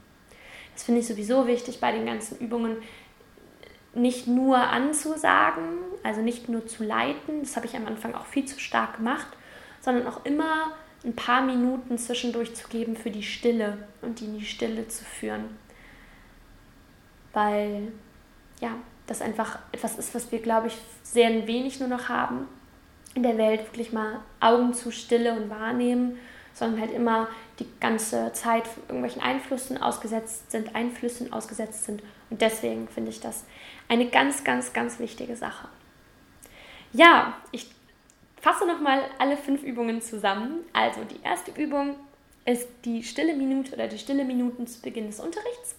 Das 0.76 0.84
finde 0.84 1.00
ich 1.00 1.06
sowieso 1.06 1.46
wichtig 1.46 1.80
bei 1.80 1.90
den 1.90 2.04
ganzen 2.04 2.38
Übungen, 2.38 2.76
nicht 3.94 4.26
nur 4.26 4.58
anzusagen, 4.58 5.78
also 6.02 6.20
nicht 6.20 6.50
nur 6.50 6.66
zu 6.66 6.84
leiten, 6.84 7.40
das 7.40 7.56
habe 7.56 7.64
ich 7.64 7.74
am 7.74 7.86
Anfang 7.86 8.14
auch 8.14 8.26
viel 8.26 8.44
zu 8.44 8.60
stark 8.60 8.98
gemacht, 8.98 9.26
sondern 9.80 10.06
auch 10.06 10.26
immer 10.26 10.72
ein 11.02 11.16
paar 11.16 11.40
Minuten 11.40 11.96
zwischendurch 11.96 12.54
zu 12.54 12.68
geben 12.68 12.94
für 12.94 13.10
die 13.10 13.22
Stille 13.22 13.78
und 14.02 14.20
die 14.20 14.26
in 14.26 14.38
die 14.38 14.44
Stille 14.44 14.86
zu 14.86 15.02
führen. 15.02 15.56
Weil, 17.32 17.90
ja, 18.60 18.72
das 19.06 19.22
einfach 19.22 19.58
etwas 19.72 19.96
ist, 19.96 20.14
was 20.14 20.30
wir, 20.30 20.40
glaube 20.40 20.66
ich, 20.66 20.76
sehr 21.02 21.46
wenig 21.46 21.80
nur 21.80 21.88
noch 21.88 22.10
haben 22.10 22.48
in 23.14 23.22
der 23.22 23.38
Welt, 23.38 23.64
wirklich 23.64 23.94
mal 23.94 24.20
Augen 24.40 24.74
zu 24.74 24.90
Stille 24.90 25.32
und 25.32 25.48
wahrnehmen, 25.48 26.18
sondern 26.52 26.82
halt 26.82 26.92
immer 26.92 27.28
die 27.58 27.68
ganze 27.80 28.32
Zeit 28.32 28.64
irgendwelchen 28.88 29.22
Einflüssen 29.22 29.80
ausgesetzt 29.80 30.50
sind, 30.50 30.74
Einflüssen 30.74 31.32
ausgesetzt 31.32 31.84
sind. 31.84 32.02
Und 32.30 32.42
deswegen 32.42 32.88
finde 32.88 33.10
ich 33.10 33.20
das 33.20 33.44
eine 33.88 34.08
ganz, 34.08 34.44
ganz, 34.44 34.72
ganz 34.72 34.98
wichtige 34.98 35.36
Sache. 35.36 35.68
Ja, 36.92 37.36
ich 37.52 37.70
fasse 38.40 38.66
nochmal 38.66 39.02
alle 39.18 39.36
fünf 39.36 39.62
Übungen 39.62 40.00
zusammen. 40.02 40.60
Also 40.72 41.02
die 41.04 41.22
erste 41.22 41.50
Übung 41.60 41.96
ist 42.44 42.68
die 42.84 43.02
stille 43.02 43.34
Minute 43.34 43.74
oder 43.74 43.88
die 43.88 43.98
stille 43.98 44.24
Minuten 44.24 44.66
zu 44.66 44.80
Beginn 44.80 45.06
des 45.06 45.20
Unterrichts. 45.20 45.74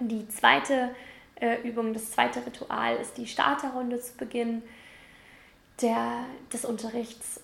Die 0.00 0.28
zweite 0.28 0.94
äh, 1.40 1.60
Übung, 1.68 1.92
das 1.92 2.12
zweite 2.12 2.44
Ritual 2.44 2.96
ist 2.96 3.16
die 3.18 3.26
Starterrunde 3.26 4.00
zu 4.00 4.16
Beginn 4.16 4.62
der, 5.80 6.24
des 6.52 6.64
Unterrichts. 6.64 7.40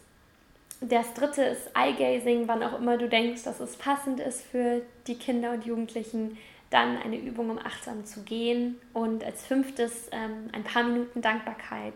Das 0.81 1.13
dritte 1.15 1.43
ist 1.43 1.71
Eye-Gazing, 1.75 2.47
wann 2.47 2.63
auch 2.63 2.79
immer 2.79 2.99
du 2.99 3.09
denkst, 3.09 3.43
dass 3.43 3.59
es 3.61 3.77
passend 3.77 4.21
ist 4.21 4.43
für 4.43 4.83
die 5.07 5.17
Kinder 5.17 5.53
und 5.53 5.67
Jugendlichen. 5.67 6.39
Dann 6.71 6.99
eine 6.99 7.17
Übung, 7.17 7.51
um 7.51 7.59
achtsam 7.59 8.05
zu 8.05 8.23
gehen. 8.23 8.77
Und 8.93 9.25
als 9.25 9.45
fünftes 9.45 10.09
ähm, 10.13 10.51
ein 10.53 10.63
paar 10.65 10.85
Minuten 10.85 11.21
Dankbarkeit 11.21 11.95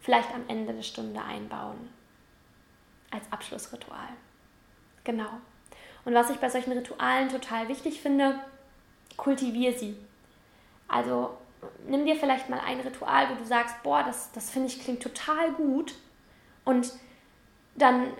vielleicht 0.00 0.32
am 0.32 0.44
Ende 0.46 0.72
der 0.72 0.82
Stunde 0.82 1.20
einbauen. 1.20 1.90
Als 3.10 3.24
Abschlussritual. 3.32 4.08
Genau. 5.02 5.30
Und 6.04 6.14
was 6.14 6.30
ich 6.30 6.36
bei 6.36 6.48
solchen 6.48 6.72
Ritualen 6.72 7.28
total 7.28 7.68
wichtig 7.68 8.00
finde, 8.00 8.38
kultivier 9.16 9.72
sie. 9.72 9.96
Also 10.86 11.36
nimm 11.88 12.06
dir 12.06 12.14
vielleicht 12.14 12.48
mal 12.48 12.60
ein 12.60 12.78
Ritual, 12.80 13.30
wo 13.30 13.34
du 13.34 13.44
sagst, 13.44 13.82
boah, 13.82 14.04
das, 14.04 14.30
das 14.30 14.50
finde 14.50 14.68
ich 14.68 14.80
klingt 14.80 15.02
total 15.02 15.50
gut. 15.52 15.94
Und 16.64 16.92
dann 17.76 18.12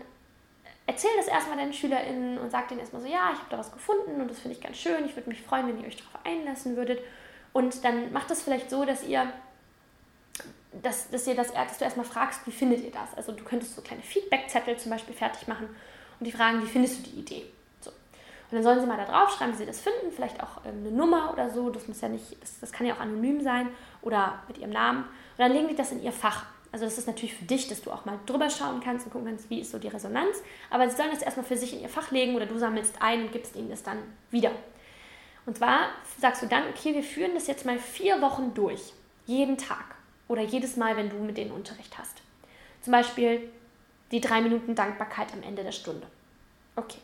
erzähl 0.87 1.11
das 1.17 1.27
erstmal 1.27 1.57
deinen 1.57 1.73
SchülerInnen 1.73 2.39
und 2.39 2.51
sag 2.51 2.69
denen 2.69 2.81
erstmal 2.81 3.03
so, 3.03 3.09
ja, 3.09 3.31
ich 3.33 3.39
habe 3.39 3.51
da 3.51 3.59
was 3.59 3.73
gefunden 3.73 4.21
und 4.21 4.31
das 4.31 4.39
finde 4.39 4.57
ich 4.57 4.63
ganz 4.63 4.77
schön. 4.77 5.05
Ich 5.05 5.17
würde 5.17 5.29
mich 5.29 5.43
freuen, 5.43 5.67
wenn 5.69 5.81
ihr 5.81 5.87
euch 5.87 5.97
darauf 5.97 6.25
einlassen 6.25 6.77
würdet. 6.77 7.01
Und 7.53 7.85
dann 7.85 8.13
macht 8.13 8.31
das 8.31 8.43
vielleicht 8.43 8.71
so, 8.71 8.85
dass 8.85 9.03
ihr, 9.03 9.33
dass, 10.83 11.11
dass, 11.11 11.27
ihr 11.27 11.35
das, 11.35 11.53
dass 11.53 11.79
du 11.79 11.85
erstmal 11.85 12.07
fragst, 12.07 12.47
wie 12.47 12.53
findet 12.53 12.85
ihr 12.85 12.91
das? 12.91 13.15
Also 13.17 13.33
du 13.33 13.45
könntest 13.45 13.75
so 13.75 13.83
kleine 13.83 14.03
Feedbackzettel 14.03 14.77
zum 14.77 14.91
Beispiel 14.91 15.15
fertig 15.15 15.49
machen 15.49 15.69
und 16.21 16.27
die 16.27 16.33
fragen, 16.33 16.63
wie 16.63 16.67
findest 16.67 16.99
du 16.99 17.11
die 17.11 17.19
Idee? 17.21 17.47
Und 18.51 18.57
dann 18.59 18.63
sollen 18.63 18.81
sie 18.81 18.87
mal 18.87 18.97
da 18.97 19.07
draufschreiben, 19.07 19.55
wie 19.55 19.59
sie 19.59 19.67
das 19.67 19.81
finden, 19.81 20.13
vielleicht 20.15 20.41
auch 20.41 20.65
eine 20.65 20.91
Nummer 20.93 21.33
oder 21.33 21.51
so, 21.51 21.69
das 21.71 21.89
muss 21.89 22.01
ja 22.01 22.09
nicht, 22.09 22.41
das, 22.41 22.61
das 22.61 22.71
kann 22.71 22.87
ja 22.87 22.95
auch 22.95 23.01
anonym 23.01 23.41
sein 23.41 23.69
oder 24.03 24.41
mit 24.47 24.59
ihrem 24.59 24.71
Namen. 24.71 25.03
Und 25.03 25.39
dann 25.39 25.51
legen 25.51 25.67
die 25.69 25.75
das 25.75 25.91
in 25.91 26.01
ihr 26.01 26.13
Fach. 26.13 26.47
Also 26.73 26.85
das 26.85 26.99
ist 26.99 27.07
natürlich 27.07 27.35
für 27.35 27.45
dich, 27.45 27.69
dass 27.69 27.83
du 27.83 27.91
auch 27.91 28.05
mal 28.05 28.19
drüber 28.27 28.51
schauen 28.51 28.81
kannst 28.81 29.07
und 29.07 29.13
gucken 29.13 29.29
kannst, 29.29 29.49
wie 29.51 29.61
ist 29.61 29.71
so 29.71 29.79
die 29.79 29.89
Resonanz. 29.89 30.43
Aber 30.71 30.89
sie 30.89 30.97
sollen 30.97 31.11
das 31.11 31.23
erstmal 31.23 31.47
für 31.47 31.57
sich 31.57 31.73
in 31.73 31.81
ihr 31.81 31.89
Fach 31.89 32.11
legen 32.11 32.35
oder 32.35 32.47
du 32.47 32.59
sammelst 32.59 32.97
ein 33.01 33.23
und 33.23 33.33
gibst 33.33 33.57
ihnen 33.57 33.71
das 33.71 33.83
dann 33.83 33.99
wieder. 34.31 34.51
Und 35.47 35.57
zwar 35.57 35.91
sagst 36.21 36.43
du 36.43 36.47
dann, 36.47 36.65
okay, 36.69 36.95
wir 36.95 37.03
führen 37.03 37.35
das 37.35 37.47
jetzt 37.47 37.65
mal 37.65 37.79
vier 37.79 38.21
Wochen 38.21 38.53
durch. 38.55 38.93
Jeden 39.27 39.57
Tag. 39.57 39.95
Oder 40.29 40.43
jedes 40.43 40.77
Mal, 40.77 40.97
wenn 40.97 41.09
du 41.09 41.17
mit 41.17 41.39
denen 41.39 41.53
Unterricht 41.53 41.97
hast. 41.99 42.21
Zum 42.83 42.93
Beispiel 42.93 43.49
die 44.11 44.21
drei 44.21 44.41
Minuten 44.41 44.75
Dankbarkeit 44.75 45.33
am 45.33 45.43
Ende 45.43 45.63
der 45.63 45.73
Stunde. 45.73 46.07
Okay. 46.75 46.99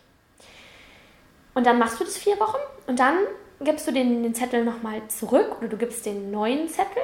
Und 1.55 1.66
dann 1.66 1.79
machst 1.79 2.01
du 2.01 2.05
das 2.05 2.16
vier 2.16 2.38
Wochen 2.40 2.59
und 2.87 2.98
dann 2.98 3.16
gibst 3.61 3.87
du 3.87 3.92
den, 3.92 4.22
den 4.22 4.35
Zettel 4.35 4.64
nochmal 4.64 5.07
zurück 5.09 5.57
oder 5.59 5.68
du 5.68 5.77
gibst 5.77 6.07
den 6.07 6.31
neuen 6.31 6.68
Zettel 6.68 7.03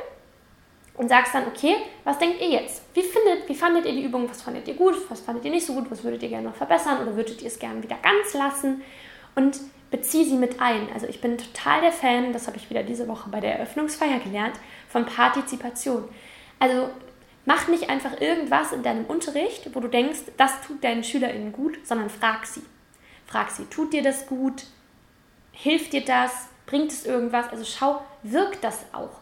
und 0.99 1.09
sagst 1.09 1.35
dann, 1.35 1.47
okay, 1.47 1.77
was 2.05 2.19
denkt 2.19 2.41
ihr 2.41 2.49
jetzt? 2.49 2.83
Wie, 2.93 3.03
findet, 3.03 3.49
wie 3.49 3.55
fandet 3.55 3.87
ihr 3.87 3.93
die 3.93 4.05
Übung? 4.05 4.29
Was 4.29 4.43
fandet 4.43 4.67
ihr 4.67 4.75
gut? 4.75 4.97
Was 5.09 5.21
fandet 5.21 5.45
ihr 5.45 5.51
nicht 5.51 5.65
so 5.65 5.73
gut? 5.73 5.91
Was 5.91 6.03
würdet 6.03 6.23
ihr 6.23 6.29
gerne 6.29 6.49
noch 6.49 6.57
verbessern? 6.57 7.01
Oder 7.01 7.17
würdet 7.17 7.41
ihr 7.41 7.47
es 7.47 7.59
gerne 7.59 7.83
wieder 7.83 7.97
ganz 8.03 8.35
lassen? 8.35 8.83
Und 9.37 9.61
bezieh 9.91 10.25
sie 10.25 10.35
mit 10.35 10.61
ein. 10.61 10.89
Also 10.93 11.07
ich 11.07 11.21
bin 11.21 11.39
total 11.39 11.81
der 11.81 11.93
Fan, 11.93 12.33
das 12.33 12.49
habe 12.49 12.57
ich 12.57 12.69
wieder 12.69 12.83
diese 12.83 13.07
Woche 13.07 13.31
bei 13.31 13.41
der 13.41 13.55
Eröffnungsfeier 13.55 14.19
gelernt, 14.19 14.57
von 14.89 15.07
Partizipation. 15.07 16.05
Also 16.59 16.91
mach 17.45 17.69
nicht 17.69 17.89
einfach 17.89 18.21
irgendwas 18.21 18.73
in 18.73 18.83
deinem 18.83 19.05
Unterricht, 19.07 19.75
wo 19.75 19.81
du 19.81 19.89
denkst, 19.89 20.21
das 20.37 20.61
tut 20.67 20.83
deinen 20.83 21.05
SchülerInnen 21.05 21.53
gut, 21.53 21.79
sondern 21.87 22.11
frag 22.11 22.45
sie. 22.45 22.63
Frag 23.27 23.51
sie, 23.51 23.67
tut 23.67 23.93
dir 23.93 24.03
das 24.03 24.27
gut? 24.27 24.65
Hilft 25.53 25.93
dir 25.93 26.05
das? 26.05 26.49
Bringt 26.67 26.91
es 26.91 27.07
irgendwas? 27.07 27.49
Also 27.51 27.65
schau, 27.65 28.03
wirkt 28.25 28.65
das 28.65 28.85
auch? 28.93 29.21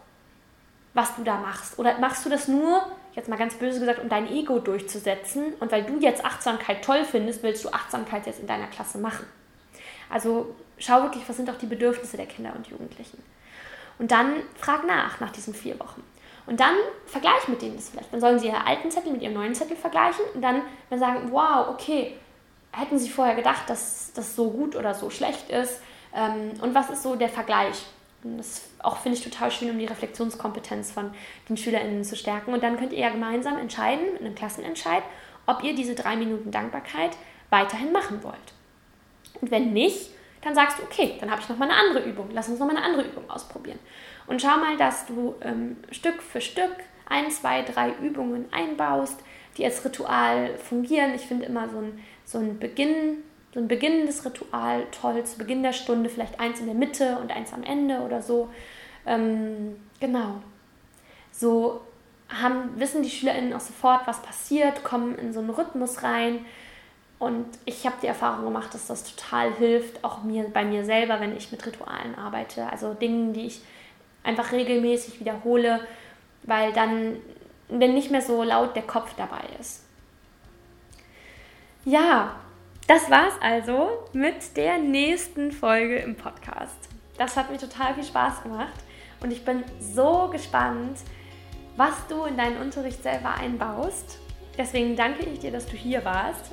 Was 0.97 1.15
du 1.15 1.23
da 1.23 1.37
machst? 1.37 1.79
Oder 1.79 1.99
machst 1.99 2.25
du 2.25 2.31
das 2.31 2.49
nur, 2.49 2.85
jetzt 3.15 3.29
mal 3.29 3.37
ganz 3.37 3.55
böse 3.55 3.79
gesagt, 3.79 4.01
um 4.01 4.09
dein 4.09 4.27
Ego 4.33 4.59
durchzusetzen 4.59 5.53
und 5.61 5.71
weil 5.71 5.85
du 5.85 5.99
jetzt 6.01 6.25
Achtsamkeit 6.25 6.83
toll 6.83 7.05
findest, 7.05 7.43
willst 7.43 7.65
du 7.65 7.69
Achtsamkeit 7.69 8.27
jetzt 8.27 8.41
in 8.41 8.47
deiner 8.47 8.67
Klasse 8.67 8.97
machen? 8.97 9.27
Also 10.09 10.57
schau 10.79 11.03
wirklich, 11.03 11.29
was 11.29 11.37
sind 11.37 11.51
auch 11.51 11.59
die 11.59 11.67
Bedürfnisse 11.67 12.17
der 12.17 12.25
Kinder 12.27 12.55
und 12.57 12.67
Jugendlichen. 12.69 13.23
Und 13.99 14.11
dann 14.11 14.37
frag 14.57 14.87
nach, 14.87 15.21
nach 15.21 15.31
diesen 15.31 15.55
vier 15.55 15.79
Wochen. 15.79 16.03
Und 16.47 16.61
dann 16.61 16.75
vergleich 17.07 17.47
mit 17.49 17.61
denen 17.61 17.77
das 17.77 17.91
vielleicht. 17.91 18.13
Dann 18.13 18.21
sollen 18.21 18.39
sie 18.39 18.47
ihre 18.47 18.67
alten 18.67 18.91
Zettel 18.91 19.13
mit 19.13 19.21
ihrem 19.21 19.35
neuen 19.35 19.55
Zettel 19.55 19.77
vergleichen 19.77 20.25
und 20.35 20.41
dann, 20.41 20.63
dann 20.89 20.99
sagen, 20.99 21.31
wow, 21.31 21.69
okay, 21.69 22.17
hätten 22.73 22.99
sie 22.99 23.11
vorher 23.11 23.35
gedacht, 23.35 23.69
dass 23.69 24.13
das 24.15 24.35
so 24.35 24.51
gut 24.51 24.77
oder 24.77 24.95
so 24.95 25.11
schlecht 25.11 25.51
ist? 25.51 25.83
Ähm, 26.15 26.53
und 26.63 26.75
was 26.75 26.89
ist 26.89 27.03
so 27.03 27.17
der 27.17 27.29
Vergleich? 27.29 27.85
Das 28.23 28.69
auch 28.83 28.99
finde 28.99 29.19
ich 29.19 29.25
total 29.25 29.51
schön, 29.51 29.71
um 29.71 29.79
die 29.79 29.87
Reflexionskompetenz 29.87 30.91
von 30.91 31.13
den 31.49 31.57
SchülerInnen 31.57 32.03
zu 32.03 32.17
stärken. 32.17 32.53
Und 32.53 32.63
dann 32.63 32.77
könnt 32.77 32.93
ihr 32.93 33.01
ja 33.01 33.11
gemeinsam 33.11 33.59
entscheiden, 33.59 34.13
mit 34.13 34.23
einem 34.23 34.35
Klassenentscheid, 34.35 35.03
ob 35.47 35.63
ihr 35.63 35.75
diese 35.75 35.95
drei 35.95 36.17
Minuten 36.17 36.51
Dankbarkeit 36.51 37.17
weiterhin 37.51 37.93
machen 37.93 38.23
wollt. 38.23 38.35
Und 39.41 39.51
wenn 39.51 39.73
nicht, 39.73 40.11
dann 40.43 40.55
sagst 40.55 40.79
du, 40.79 40.83
okay, 40.83 41.17
dann 41.21 41.31
habe 41.31 41.41
ich 41.41 41.49
noch 41.49 41.57
mal 41.57 41.71
eine 41.71 41.79
andere 41.79 42.09
Übung. 42.09 42.29
Lass 42.33 42.49
uns 42.49 42.59
noch 42.59 42.67
mal 42.67 42.77
eine 42.77 42.85
andere 42.85 43.07
Übung 43.07 43.29
ausprobieren. 43.29 43.79
Und 44.27 44.43
schau 44.43 44.57
mal, 44.57 44.77
dass 44.77 45.07
du 45.07 45.35
ähm, 45.41 45.77
Stück 45.91 46.23
für 46.23 46.41
Stück 46.41 46.75
ein, 47.09 47.31
zwei, 47.31 47.63
drei 47.63 47.93
Übungen 48.01 48.47
einbaust, 48.53 49.21
die 49.57 49.65
als 49.65 49.85
Ritual 49.85 50.57
fungieren. 50.59 51.15
Ich 51.15 51.23
finde 51.23 51.47
immer 51.47 51.69
so 51.69 51.79
ein, 51.79 52.01
so 52.25 52.39
ein 52.39 52.59
Beginn 52.59 53.23
so 53.57 53.63
ein 53.63 53.69
beginnendes 53.69 54.23
Ritual 54.23 54.87
toll, 54.91 55.25
zu 55.25 55.39
Beginn 55.39 55.63
der 55.63 55.73
Stunde, 55.73 56.11
vielleicht 56.11 56.39
eins 56.39 56.61
in 56.61 56.67
der 56.67 56.75
Mitte 56.75 57.17
und 57.17 57.35
eins 57.35 57.55
am 57.55 57.63
Ende 57.63 58.01
oder 58.01 58.21
so. 58.21 58.51
Ähm, 59.07 59.81
genau. 59.99 60.43
So 61.33 61.81
haben, 62.29 62.79
wissen 62.79 63.03
die 63.03 63.09
SchülerInnen 63.09 63.55
auch 63.55 63.61
sofort, 63.61 64.07
was 64.07 64.21
passiert, 64.21 64.85
kommen 64.85 65.17
in 65.17 65.33
so 65.33 65.41
einen 65.41 65.49
Rhythmus 65.49 66.03
rein. 66.03 66.45
Und 67.19 67.47
ich 67.65 67.87
habe 67.87 67.97
die 68.03 68.09
Erfahrung 68.09 68.45
gemacht, 68.45 68.75
dass 68.75 68.89
das 68.89 69.05
total 69.05 69.55
hilft, 69.55 70.05
auch 70.05 70.23
mir 70.23 70.51
bei 70.53 70.67
mir 70.67 70.85
selber, 70.85 71.19
wenn 71.21 71.35
ich 71.35 71.51
mit 71.51 71.65
Ritualen 71.65 72.15
arbeite. 72.15 72.71
Also 72.71 72.93
Dingen, 72.93 73.33
die 73.33 73.47
ich 73.47 73.63
einfach 74.23 74.53
regelmäßig 74.53 75.19
wiederhole, 75.19 75.81
weil 76.43 76.75
dann, 76.75 77.17
wenn 77.71 77.95
nicht 77.95 78.11
mehr 78.11 78.21
so 78.21 78.43
laut 78.43 78.77
der 78.77 78.83
Kopf 78.83 79.15
dabei 79.17 79.45
ist. 79.59 79.83
Ja, 81.87 82.37
das 82.87 83.11
war's 83.11 83.35
also 83.41 84.05
mit 84.13 84.57
der 84.57 84.79
nächsten 84.79 85.51
Folge 85.51 85.97
im 85.97 86.15
Podcast. 86.15 86.89
Das 87.19 87.37
hat 87.37 87.51
mir 87.51 87.59
total 87.59 87.95
viel 87.95 88.05
Spaß 88.05 88.43
gemacht 88.45 88.75
und 89.21 89.33
ich 89.33 89.45
bin 89.45 89.65
so 89.81 90.29
gespannt, 90.29 90.99
was 91.77 91.95
du 92.09 92.25
in 92.25 92.37
deinen 92.37 92.59
Unterricht 92.59 93.03
selber 93.03 93.35
einbaust. 93.35 94.19
Deswegen 94.57 94.95
danke 94.95 95.27
ich 95.27 95.41
dir, 95.41 95.51
dass 95.51 95.67
du 95.67 95.77
hier 95.77 96.05
warst. 96.05 96.53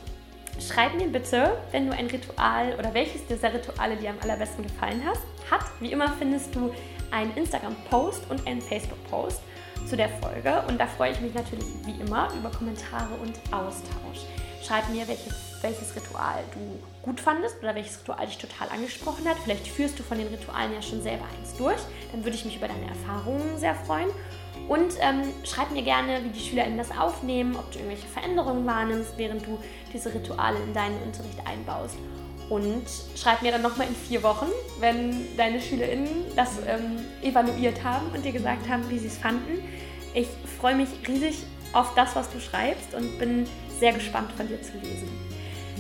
Schreib 0.60 0.96
mir 0.96 1.08
bitte, 1.08 1.58
wenn 1.72 1.88
du 1.88 1.94
ein 1.94 2.08
Ritual 2.08 2.76
oder 2.78 2.94
welches 2.94 3.26
dieser 3.28 3.54
Rituale 3.54 3.96
dir 3.96 4.10
am 4.10 4.20
allerbesten 4.22 4.64
gefallen 4.64 5.04
hast, 5.06 5.22
hat. 5.52 5.66
Wie 5.80 5.92
immer 5.92 6.10
findest 6.20 6.56
du 6.56 6.74
einen 7.12 7.36
Instagram-Post 7.36 8.30
und 8.30 8.46
einen 8.48 8.62
Facebook-Post 8.62 9.42
zu 9.88 9.96
der 9.96 10.10
Folge 10.10 10.64
und 10.68 10.80
da 10.80 10.88
freue 10.88 11.12
ich 11.12 11.22
mich 11.22 11.34
natürlich 11.34 11.66
wie 11.86 12.02
immer 12.02 12.30
über 12.38 12.50
Kommentare 12.50 13.14
und 13.22 13.38
Austausch. 13.54 14.26
Schreib 14.64 14.90
mir, 14.90 15.08
welches, 15.08 15.53
welches 15.64 15.96
Ritual 15.96 16.44
du 16.54 16.80
gut 17.02 17.20
fandest 17.20 17.58
oder 17.62 17.74
welches 17.74 18.00
Ritual 18.02 18.26
dich 18.28 18.38
total 18.38 18.70
angesprochen 18.70 19.28
hat. 19.28 19.38
Vielleicht 19.44 19.68
führst 19.68 19.98
du 19.98 20.04
von 20.04 20.18
den 20.18 20.28
Ritualen 20.28 20.74
ja 20.74 20.82
schon 20.82 21.02
selber 21.02 21.26
eins 21.38 21.56
durch. 21.58 21.80
Dann 22.12 22.24
würde 22.24 22.36
ich 22.36 22.46
mich 22.46 22.58
über 22.58 22.68
deine 22.68 22.88
Erfahrungen 22.88 23.58
sehr 23.58 23.74
freuen. 23.74 24.10
Und 24.68 24.94
ähm, 25.02 25.24
schreib 25.44 25.72
mir 25.72 25.82
gerne, 25.82 26.24
wie 26.24 26.30
die 26.30 26.40
SchülerInnen 26.40 26.78
das 26.78 26.92
aufnehmen, 26.98 27.56
ob 27.56 27.72
du 27.72 27.80
irgendwelche 27.80 28.08
Veränderungen 28.08 28.66
wahrnimmst, 28.66 29.18
während 29.18 29.46
du 29.46 29.58
diese 29.92 30.14
Rituale 30.14 30.58
in 30.60 30.74
deinen 30.74 31.02
Unterricht 31.02 31.40
einbaust. 31.46 31.96
Und 32.50 32.84
schreib 33.16 33.42
mir 33.42 33.52
dann 33.52 33.62
nochmal 33.62 33.88
in 33.88 33.96
vier 33.96 34.22
Wochen, 34.22 34.48
wenn 34.80 35.36
deine 35.38 35.60
SchülerInnen 35.60 36.26
das 36.36 36.60
ähm, 36.68 37.00
evaluiert 37.22 37.84
haben 37.84 38.08
und 38.14 38.24
dir 38.24 38.32
gesagt 38.32 38.70
haben, 38.70 38.90
wie 38.90 39.00
sie 39.00 39.08
es 39.08 39.18
fanden. 39.18 39.64
Ich 40.14 40.28
freue 40.60 40.76
mich 40.76 40.90
riesig 41.08 41.44
auf 41.74 41.96
das, 41.96 42.16
was 42.16 42.30
du 42.30 42.40
schreibst 42.40 42.94
und 42.94 43.18
bin 43.18 43.48
sehr 43.80 43.94
gespannt 43.94 44.32
von 44.34 44.48
dir 44.48 44.62
zu 44.62 44.74
lesen. 44.78 45.33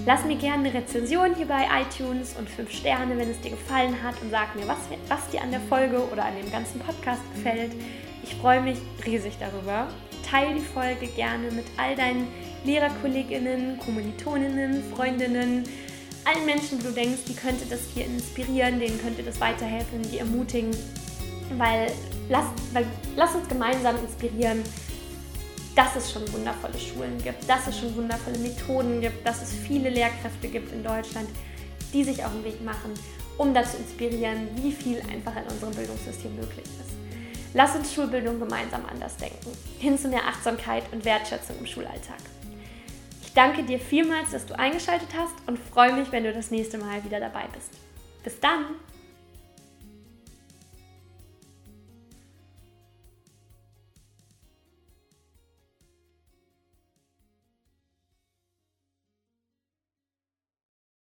Lass 0.05 0.25
mir 0.25 0.35
gerne 0.35 0.69
eine 0.69 0.73
Rezension 0.73 1.33
hier 1.35 1.45
bei 1.45 1.65
iTunes 1.81 2.35
und 2.37 2.49
5 2.49 2.71
Sterne, 2.71 3.17
wenn 3.17 3.29
es 3.29 3.39
dir 3.39 3.51
gefallen 3.51 3.95
hat 4.03 4.21
und 4.21 4.31
sag 4.31 4.55
mir, 4.55 4.67
was, 4.67 4.77
was 5.07 5.29
dir 5.29 5.41
an 5.41 5.51
der 5.51 5.61
Folge 5.61 6.01
oder 6.11 6.25
an 6.25 6.35
dem 6.35 6.51
ganzen 6.51 6.79
Podcast 6.79 7.21
gefällt. 7.35 7.71
Ich 8.23 8.35
freue 8.35 8.61
mich 8.61 8.79
riesig 9.05 9.37
darüber. 9.39 9.87
Teil 10.29 10.55
die 10.55 10.61
Folge 10.61 11.07
gerne 11.07 11.51
mit 11.51 11.65
all 11.77 11.95
deinen 11.95 12.27
Lehrerkolleginnen, 12.65 13.79
Kommilitoninnen, 13.79 14.83
Freundinnen, 14.95 15.63
allen 16.25 16.45
Menschen, 16.45 16.79
die 16.79 16.85
du 16.85 16.91
denkst, 16.91 17.21
die 17.27 17.35
könnte 17.35 17.65
das 17.69 17.81
hier 17.93 18.05
inspirieren, 18.05 18.79
denen 18.79 18.99
könnte 19.01 19.23
das 19.23 19.39
weiterhelfen, 19.39 20.01
die 20.11 20.19
ermutigen. 20.19 20.71
Weil 21.57 21.91
lass, 22.29 22.45
weil, 22.73 22.85
lass 23.15 23.35
uns 23.35 23.47
gemeinsam 23.47 23.95
inspirieren, 24.03 24.63
dass 25.75 25.95
es 25.95 26.11
schon 26.11 26.31
wundervolle 26.31 26.77
Schulen 26.77 27.17
gibt, 27.23 27.49
dass 27.49 27.67
es 27.67 27.79
schon 27.79 27.95
wundervolle 27.95 28.37
Methoden 28.39 29.01
gibt, 29.01 29.25
dass 29.25 29.41
es 29.41 29.53
viele 29.53 29.89
Lehrkräfte 29.89 30.47
gibt 30.47 30.71
in 30.71 30.83
Deutschland, 30.83 31.27
die 31.93 32.03
sich 32.03 32.23
auf 32.23 32.31
den 32.31 32.43
Weg 32.43 32.63
machen, 32.63 32.93
um 33.37 33.53
dazu 33.53 33.77
inspirieren, 33.77 34.49
wie 34.55 34.71
viel 34.71 35.01
einfach 35.11 35.35
in 35.35 35.43
unserem 35.43 35.73
Bildungssystem 35.73 36.35
möglich 36.35 36.65
ist. 36.65 36.93
Lass 37.55 37.75
uns 37.75 37.93
Schulbildung 37.93 38.39
gemeinsam 38.39 38.83
anders 38.85 39.17
denken, 39.17 39.51
hin 39.79 39.97
zu 39.97 40.07
mehr 40.07 40.25
Achtsamkeit 40.27 40.83
und 40.91 41.05
Wertschätzung 41.05 41.57
im 41.59 41.67
Schulalltag. 41.67 42.17
Ich 43.21 43.33
danke 43.33 43.63
dir 43.63 43.79
vielmals, 43.79 44.31
dass 44.31 44.45
du 44.45 44.57
eingeschaltet 44.57 45.09
hast 45.17 45.33
und 45.47 45.59
freue 45.59 45.93
mich, 45.93 46.11
wenn 46.11 46.23
du 46.23 46.33
das 46.33 46.51
nächste 46.51 46.77
Mal 46.77 47.03
wieder 47.03 47.19
dabei 47.19 47.45
bist. 47.53 47.71
Bis 48.23 48.39
dann! 48.39 48.65